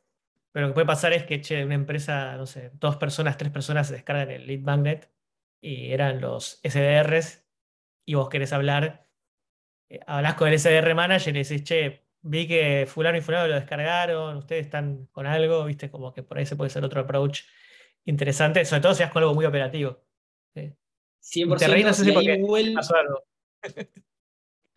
[0.52, 3.52] pero lo que puede pasar es que, che, una empresa, no sé, dos personas, tres
[3.52, 5.12] personas se descargan el lead magnet
[5.62, 7.45] y eran los SDRs
[8.06, 9.08] y vos querés hablar,
[9.89, 13.56] eh, hablas con el SDR manager y decís, che, vi que fulano y fulano lo
[13.56, 17.41] descargaron, ustedes están con algo, viste, como que por ahí se puede ser otro approach
[18.06, 20.04] interesante, sobre todo si haces con algo muy operativo.
[21.22, 23.24] 100% te no sé si porque pasó algo.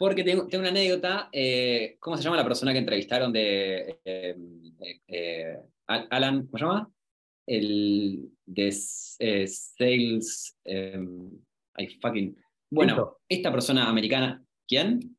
[0.02, 1.28] Porque tengo, tengo una anécdota.
[1.30, 4.36] eh, ¿Cómo se llama la persona que entrevistaron de eh,
[5.06, 6.46] eh, Al- Alan?
[6.48, 6.90] ¿Cómo se llama?
[7.46, 10.58] El de Sales.
[10.64, 12.36] ay, fucking.
[12.68, 13.20] Bueno, Tito.
[13.28, 14.44] esta persona americana.
[14.66, 15.16] ¿Quién?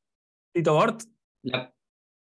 [0.54, 1.04] Tito Bort,
[1.44, 1.74] La-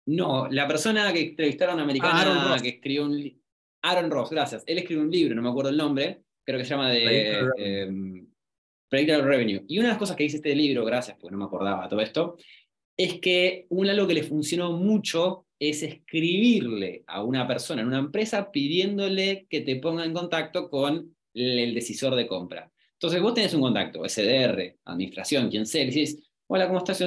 [0.06, 3.42] no, la persona que entrevistaron americana Ah, que escribió un
[3.82, 4.62] Aaron Ross, gracias.
[4.68, 7.88] Él escribió un libro, no me acuerdo el nombre, creo que se llama de
[8.94, 9.64] Predictable Revenue.
[9.66, 12.00] Y una de las cosas que dice este libro, gracias, porque no me acordaba todo
[12.00, 12.36] esto,
[12.96, 17.98] es que un algo que le funcionó mucho es escribirle a una persona en una
[17.98, 22.70] empresa pidiéndole que te ponga en contacto con el decisor de compra.
[22.92, 27.00] Entonces vos tenés un contacto, SDR, administración, quien sea, y decís, hola, ¿cómo estás?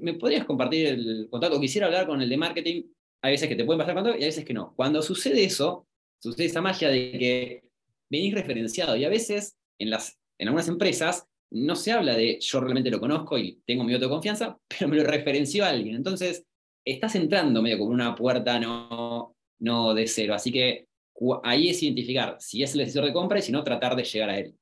[0.00, 1.60] ¿Me podrías compartir el contacto?
[1.60, 2.82] Quisiera hablar con el de marketing.
[3.22, 4.74] Hay veces que te pueden pasar contacto y hay veces que no.
[4.74, 5.86] Cuando sucede eso,
[6.18, 7.62] sucede esa magia de que
[8.10, 12.60] venís referenciado y a veces en, las, en algunas empresas no se habla de yo
[12.60, 15.96] realmente lo conozco y tengo mi voto de confianza, pero me lo referenció alguien.
[15.96, 16.46] Entonces,
[16.84, 20.34] estás entrando medio como una puerta no, no de cero.
[20.34, 20.86] Así que
[21.42, 24.30] ahí es identificar si es el decisor de compra y si no, tratar de llegar
[24.30, 24.54] a él.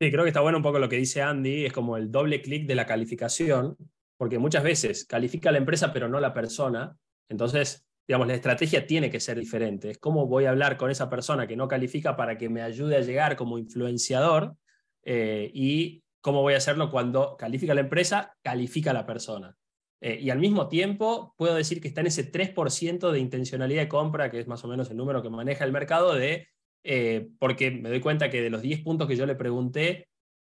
[0.00, 2.40] Sí, creo que está bueno un poco lo que dice Andy, es como el doble
[2.40, 3.76] clic de la calificación,
[4.16, 6.96] porque muchas veces califica la empresa pero no la persona,
[7.28, 9.90] entonces, digamos, la estrategia tiene que ser diferente.
[9.90, 12.96] Es cómo voy a hablar con esa persona que no califica para que me ayude
[12.96, 14.56] a llegar como influenciador
[15.04, 19.56] eh, y cómo voy a hacerlo cuando califica la empresa, califica la persona.
[20.02, 23.88] Eh, y al mismo tiempo, puedo decir que está en ese 3% de intencionalidad de
[23.88, 26.48] compra, que es más o menos el número que maneja el mercado, de
[26.82, 30.08] eh, porque me doy cuenta que de los 10 puntos que yo le pregunté,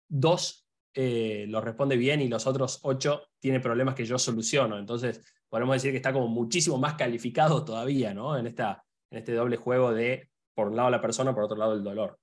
[0.09, 4.79] dos eh, los responde bien y los otros 8 tiene problemas que yo soluciono.
[4.79, 8.37] Entonces, podemos decir que está como muchísimo más calificado todavía, ¿no?
[8.39, 11.75] En, esta, en este doble juego de, por un lado la persona, por otro lado
[11.75, 12.19] el dolor.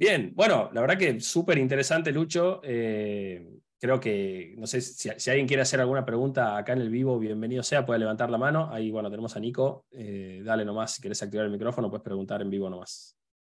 [0.00, 2.62] Bien, bueno, la verdad que súper interesante, Lucho.
[2.64, 3.46] Eh,
[3.78, 7.62] creo que, no sé, si, alguien quiere hacer alguna pregunta acá en el vivo, bienvenido
[7.62, 8.70] sea, puede levantar la mano.
[8.72, 9.84] Ahí, bueno, tenemos a Nico.
[9.92, 13.14] Eh, dale nomás, si quieres activar el micrófono, puedes preguntar en vivo nomás.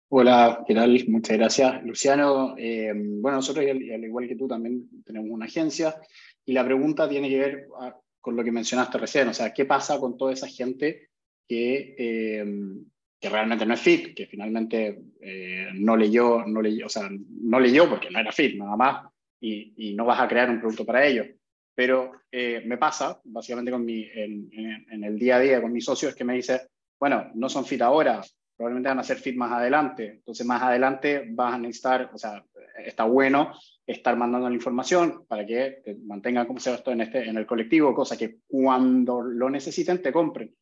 [0.09, 1.03] Hola, ¿qué tal?
[1.07, 1.83] Muchas gracias.
[1.83, 5.99] Luciano, eh, bueno, nosotros, al, al igual que tú, también tenemos una agencia
[6.45, 9.65] y la pregunta tiene que ver a, con lo que mencionaste recién, o sea, ¿qué
[9.65, 11.09] pasa con toda esa gente
[11.47, 12.75] que,
[13.20, 17.59] que realmente no es fit, que finalmente eh, no leyó, no leyó, o sea, no
[17.59, 19.05] leyó porque no era fit, nada más,
[19.39, 21.28] y, y no vas a crear un producto para ellos?
[21.74, 25.72] Pero eh, me pasa, básicamente con mi, en, en, en el día a día con
[25.72, 28.22] mis socios, que me dice, bueno, no son fit ahora,
[28.55, 30.07] probablemente van a ser fit más adelante.
[30.07, 32.43] Entonces, más adelante vas a necesitar, o sea,
[32.86, 33.53] está bueno
[33.86, 37.45] estar mandando la información para que te mantengan, como se esto en, este, en el
[37.45, 40.53] colectivo, cosa que cuando lo necesiten te compren.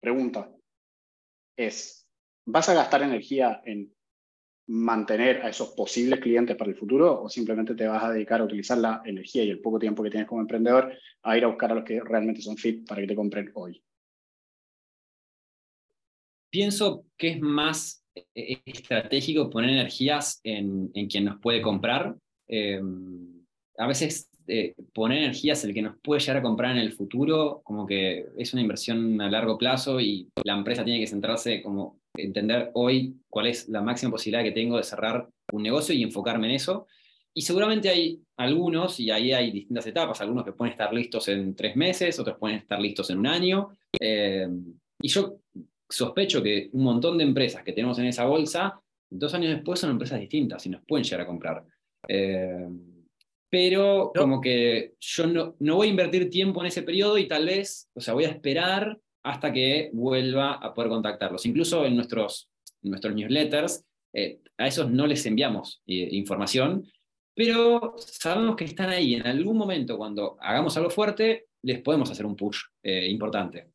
[0.00, 0.50] Pregunta
[1.58, 2.08] es,
[2.46, 3.94] ¿vas a gastar energía en
[4.68, 8.44] mantener a esos posibles clientes para el futuro o simplemente te vas a dedicar a
[8.44, 10.92] utilizar la energía y el poco tiempo que tienes como emprendedor
[11.22, 13.82] a ir a buscar a los que realmente son fit para que te compren hoy?
[16.50, 18.04] pienso que es más
[18.34, 22.16] estratégico poner energías en, en quien nos puede comprar.
[22.48, 22.80] Eh,
[23.76, 26.92] a veces eh, poner energías en el que nos puede llegar a comprar en el
[26.92, 31.62] futuro, como que es una inversión a largo plazo y la empresa tiene que centrarse
[31.62, 36.02] como entender hoy cuál es la máxima posibilidad que tengo de cerrar un negocio y
[36.02, 36.86] enfocarme en eso.
[37.34, 41.54] Y seguramente hay algunos, y ahí hay distintas etapas, algunos que pueden estar listos en
[41.54, 43.68] tres meses, otros pueden estar listos en un año.
[44.00, 44.48] Eh,
[45.00, 45.40] y yo
[45.88, 48.80] sospecho que un montón de empresas que tenemos en esa bolsa,
[49.10, 51.64] dos años después son empresas distintas y nos pueden llegar a comprar.
[52.08, 52.66] Eh,
[53.50, 57.46] pero como que yo no, no voy a invertir tiempo en ese periodo y tal
[57.46, 61.46] vez, o sea, voy a esperar hasta que vuelva a poder contactarlos.
[61.46, 62.50] Incluso en nuestros,
[62.82, 66.86] en nuestros newsletters, eh, a esos no les enviamos eh, información,
[67.34, 69.14] pero sabemos que están ahí.
[69.14, 73.70] En algún momento, cuando hagamos algo fuerte, les podemos hacer un push eh, importante.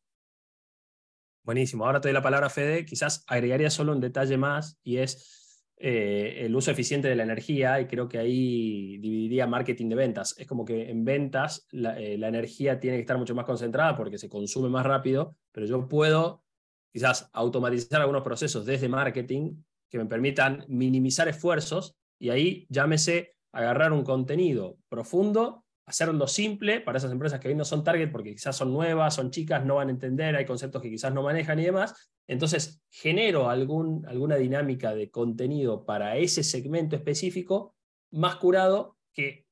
[1.42, 1.84] Buenísimo.
[1.84, 2.84] Ahora te doy la palabra a Fede.
[2.84, 5.43] Quizás agregaría solo un detalle más y es
[5.86, 10.34] eh, el uso eficiente de la energía y creo que ahí dividiría marketing de ventas.
[10.38, 13.94] Es como que en ventas la, eh, la energía tiene que estar mucho más concentrada
[13.94, 16.42] porque se consume más rápido, pero yo puedo
[16.90, 19.56] quizás automatizar algunos procesos desde marketing
[19.90, 26.98] que me permitan minimizar esfuerzos y ahí llámese agarrar un contenido profundo hacerlo simple para
[26.98, 29.88] esas empresas que hoy no son target porque quizás son nuevas, son chicas, no van
[29.88, 32.10] a entender, hay conceptos que quizás no manejan y demás.
[32.26, 37.74] Entonces, genero alguna dinámica de contenido para ese segmento específico
[38.12, 39.46] más curado que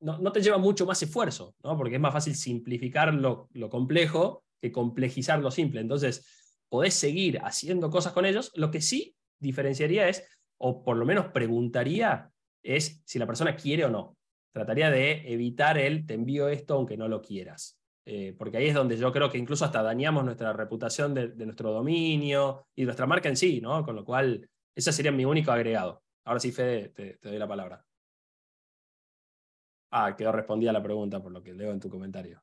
[0.00, 1.76] no, no te lleva mucho más esfuerzo, ¿no?
[1.76, 5.80] porque es más fácil simplificar lo, lo complejo que complejizar lo simple.
[5.80, 6.26] Entonces,
[6.68, 8.52] podés seguir haciendo cosas con ellos.
[8.54, 10.24] Lo que sí diferenciaría es
[10.58, 12.30] o por lo menos preguntaría,
[12.62, 14.16] es si la persona quiere o no.
[14.52, 17.78] Trataría de evitar el te envío esto aunque no lo quieras.
[18.08, 21.72] Eh, porque ahí es donde yo creo que incluso hasta dañamos nuestra reputación de, nuestro
[21.72, 23.84] dominio y nuestra marca en sí, ¿no?
[23.84, 26.04] Con lo cual, ese sería mi único agregado.
[26.24, 27.84] Ahora sí, Fede, te, doy la palabra.
[29.90, 32.40] Ah, quedó respondida la pregunta por lo que leo en tu comentario.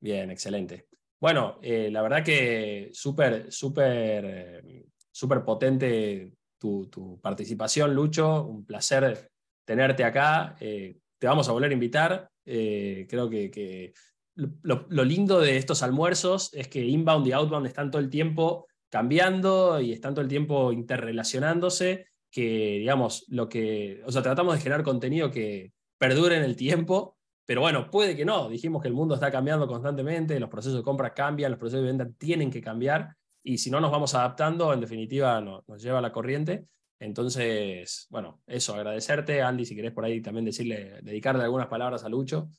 [0.00, 0.88] Bien, excelente.
[1.20, 8.44] Bueno, eh, la verdad que súper, súper, eh, súper potente tu, tu, participación, Lucho.
[8.44, 9.29] Un placer
[9.70, 10.56] tenerte acá.
[10.58, 12.28] te vamos a volver a invitar.
[12.44, 13.92] Eh, creo que,
[14.34, 19.80] lo, lindo de estos almuerzos es que inbound y outbound están todo el tiempo cambiando
[19.80, 24.82] y están todo el tiempo interrelacionándose, que digamos, lo que, o sea, tratamos de generar
[24.82, 27.16] contenido que perdure en el tiempo,
[27.46, 30.82] pero bueno, puede que no, dijimos que el mundo está cambiando constantemente, los procesos de
[30.82, 33.14] compra cambian, los procesos de venta tienen que cambiar,
[33.44, 36.64] y si no nos vamos adaptando, en definitiva nos lleva a la corriente.
[37.00, 42.10] Entonces, bueno, eso, agradecerte, Andy, si querés por ahí también decirle, dedicarle algunas palabras a
[42.10, 42.50] Lucho.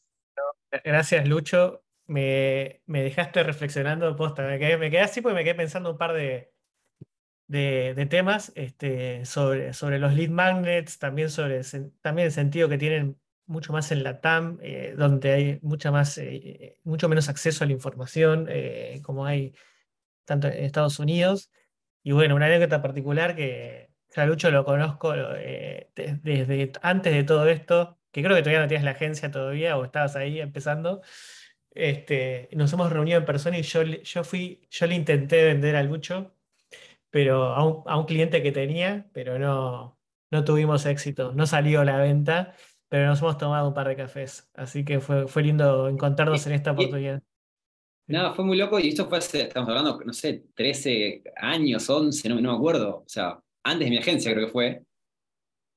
[0.83, 1.83] Gracias, Lucho.
[2.07, 4.41] Me, dejaste reflexionando, posta.
[4.47, 6.51] Me quedé, me quedé así porque me quedé pensando un par de,
[7.47, 11.61] de, temas este, sobre, sobre los lead magnets, también sobre
[12.01, 16.17] también el sentido que tienen mucho más en la TAM, eh, donde hay mucha más,
[16.17, 19.53] eh, mucho menos acceso a la información, eh, como hay
[20.25, 21.51] tanto en Estados Unidos.
[22.03, 23.90] Y bueno, una anécdota particular que
[24.25, 28.85] Lucho lo conozco eh, desde antes de todo esto, que creo que todavía no tienes
[28.85, 31.01] la agencia todavía o estabas ahí empezando.
[31.73, 35.83] Este, nos hemos reunido en persona y yo, yo, fui, yo le intenté vender a
[35.83, 36.35] Lucho,
[37.09, 39.97] pero a un, a un cliente que tenía, pero no,
[40.31, 42.53] no tuvimos éxito, no salió la venta,
[42.89, 46.53] pero nos hemos tomado un par de cafés, así que fue, fue lindo encontrarnos en
[46.53, 47.23] esta oportunidad.
[48.07, 52.27] No, fue muy loco y esto fue hace, estamos hablando, no sé, 13 años, 11,
[52.27, 53.03] no, no me acuerdo.
[53.05, 54.83] O sea, antes de mi agencia creo que fue.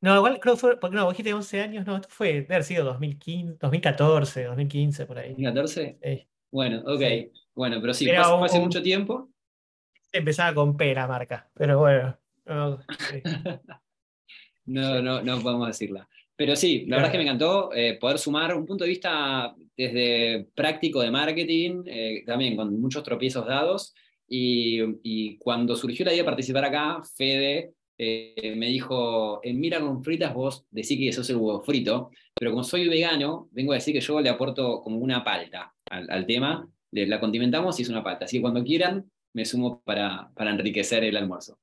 [0.00, 2.54] No, igual creo que fue, porque no, vos dijiste 11 años, no, esto fue, debe
[2.54, 5.34] haber sido 2015, 2014, 2015, por ahí.
[5.34, 6.26] ¿2014?
[6.50, 7.02] Bueno, ok.
[7.54, 9.30] Bueno, pero sí, fue, hace mucho tiempo.
[10.12, 12.18] Empezaba con P la marca, pero bueno.
[14.66, 16.08] No, no, no, podemos decirla.
[16.36, 19.54] Pero sí, la verdad es que me encantó eh, poder sumar un punto de vista
[19.76, 23.94] desde práctico de marketing, eh, también con muchos tropiezos dados,
[24.28, 30.02] y, cuando surgió la idea de participar acá, Fede eh, me dijo, en Mira con
[30.02, 33.94] fritas vos decís que sos el huevo frito, pero como soy vegano, vengo a decir
[33.94, 38.24] que yo le aporto como una palta al, tema, la condimentamos y es una palta.
[38.24, 41.58] Así que cuando quieran, me sumo para, para enriquecer el almuerzo.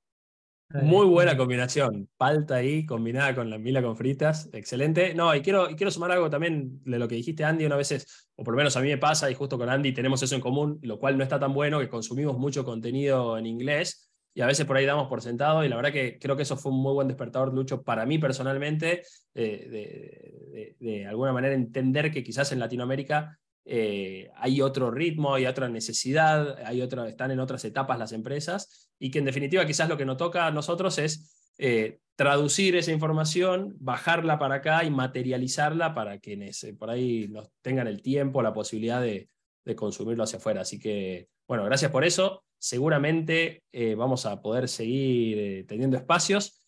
[0.82, 2.10] Muy buena combinación.
[2.18, 4.50] Palta ahí combinada con la mila con fritas.
[4.54, 5.14] Excelente.
[5.14, 7.66] No, y quiero, y quiero sumar algo también de lo que dijiste, Andy.
[7.66, 10.22] Una vez, o por lo menos a mí me pasa, y justo con Andy tenemos
[10.24, 14.10] eso en común, lo cual no está tan bueno, que consumimos mucho contenido en inglés
[14.34, 15.64] y a veces por ahí damos por sentado.
[15.66, 18.18] Y la verdad que creo que eso fue un muy buen despertador, Lucho, para mí
[18.18, 19.04] personalmente,
[19.34, 25.70] de, de alguna manera entender que quizás en Latinoamérica eh, hay otro ritmo, hay otra
[25.70, 29.98] necesidad, hay otra, están en otras etapas las empresas y que en definitiva quizás lo
[29.98, 35.96] que nos toca a nosotros es eh, traducir esa información, bajarla para acá y materializarla
[35.96, 39.28] para quienes por ahí nos tengan el tiempo, la posibilidad de,
[39.76, 40.62] consumirlo hacia afuera.
[40.62, 42.44] Así que, bueno, gracias por eso.
[42.60, 46.62] Seguramente eh, vamos a poder seguir teniendo espacios.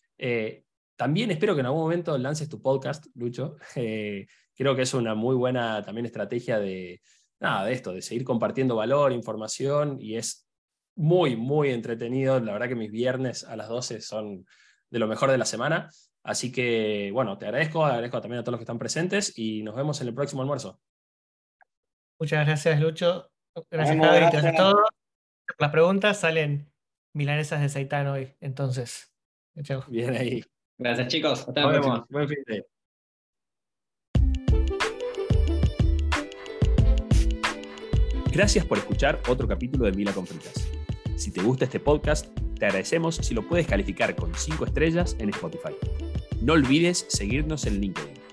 [0.96, 5.36] también espero que en algún momento lances tu podcast, Lucho creo que es una muy
[5.36, 7.00] buena también estrategia de,
[7.38, 10.43] nada, de esto, de seguir compartiendo valor, información, y es
[10.96, 12.40] muy, muy entretenido.
[12.40, 14.46] La verdad que mis viernes a las 12 son
[14.90, 15.90] de lo mejor de la semana.
[16.22, 19.74] Así que, bueno, te agradezco, agradezco también a todos los que están presentes y nos
[19.74, 20.80] vemos en el próximo almuerzo.
[22.18, 23.30] Muchas gracias, Lucho.
[23.70, 24.20] Gracias, Javi.
[24.20, 24.88] Gracias a todos.
[25.58, 26.72] Las preguntas salen
[27.12, 29.12] milanesas de Saitán hoy, entonces.
[29.88, 30.44] Bien ahí.
[30.78, 31.46] Gracias, chicos.
[31.46, 32.06] Hasta luego.
[32.08, 32.66] Buen fin de
[38.32, 40.68] Gracias por escuchar otro capítulo de Mila con Fritas.
[41.16, 42.26] Si te gusta este podcast,
[42.58, 45.74] te agradecemos si lo puedes calificar con 5 estrellas en Spotify.
[46.40, 48.23] No olvides seguirnos en LinkedIn.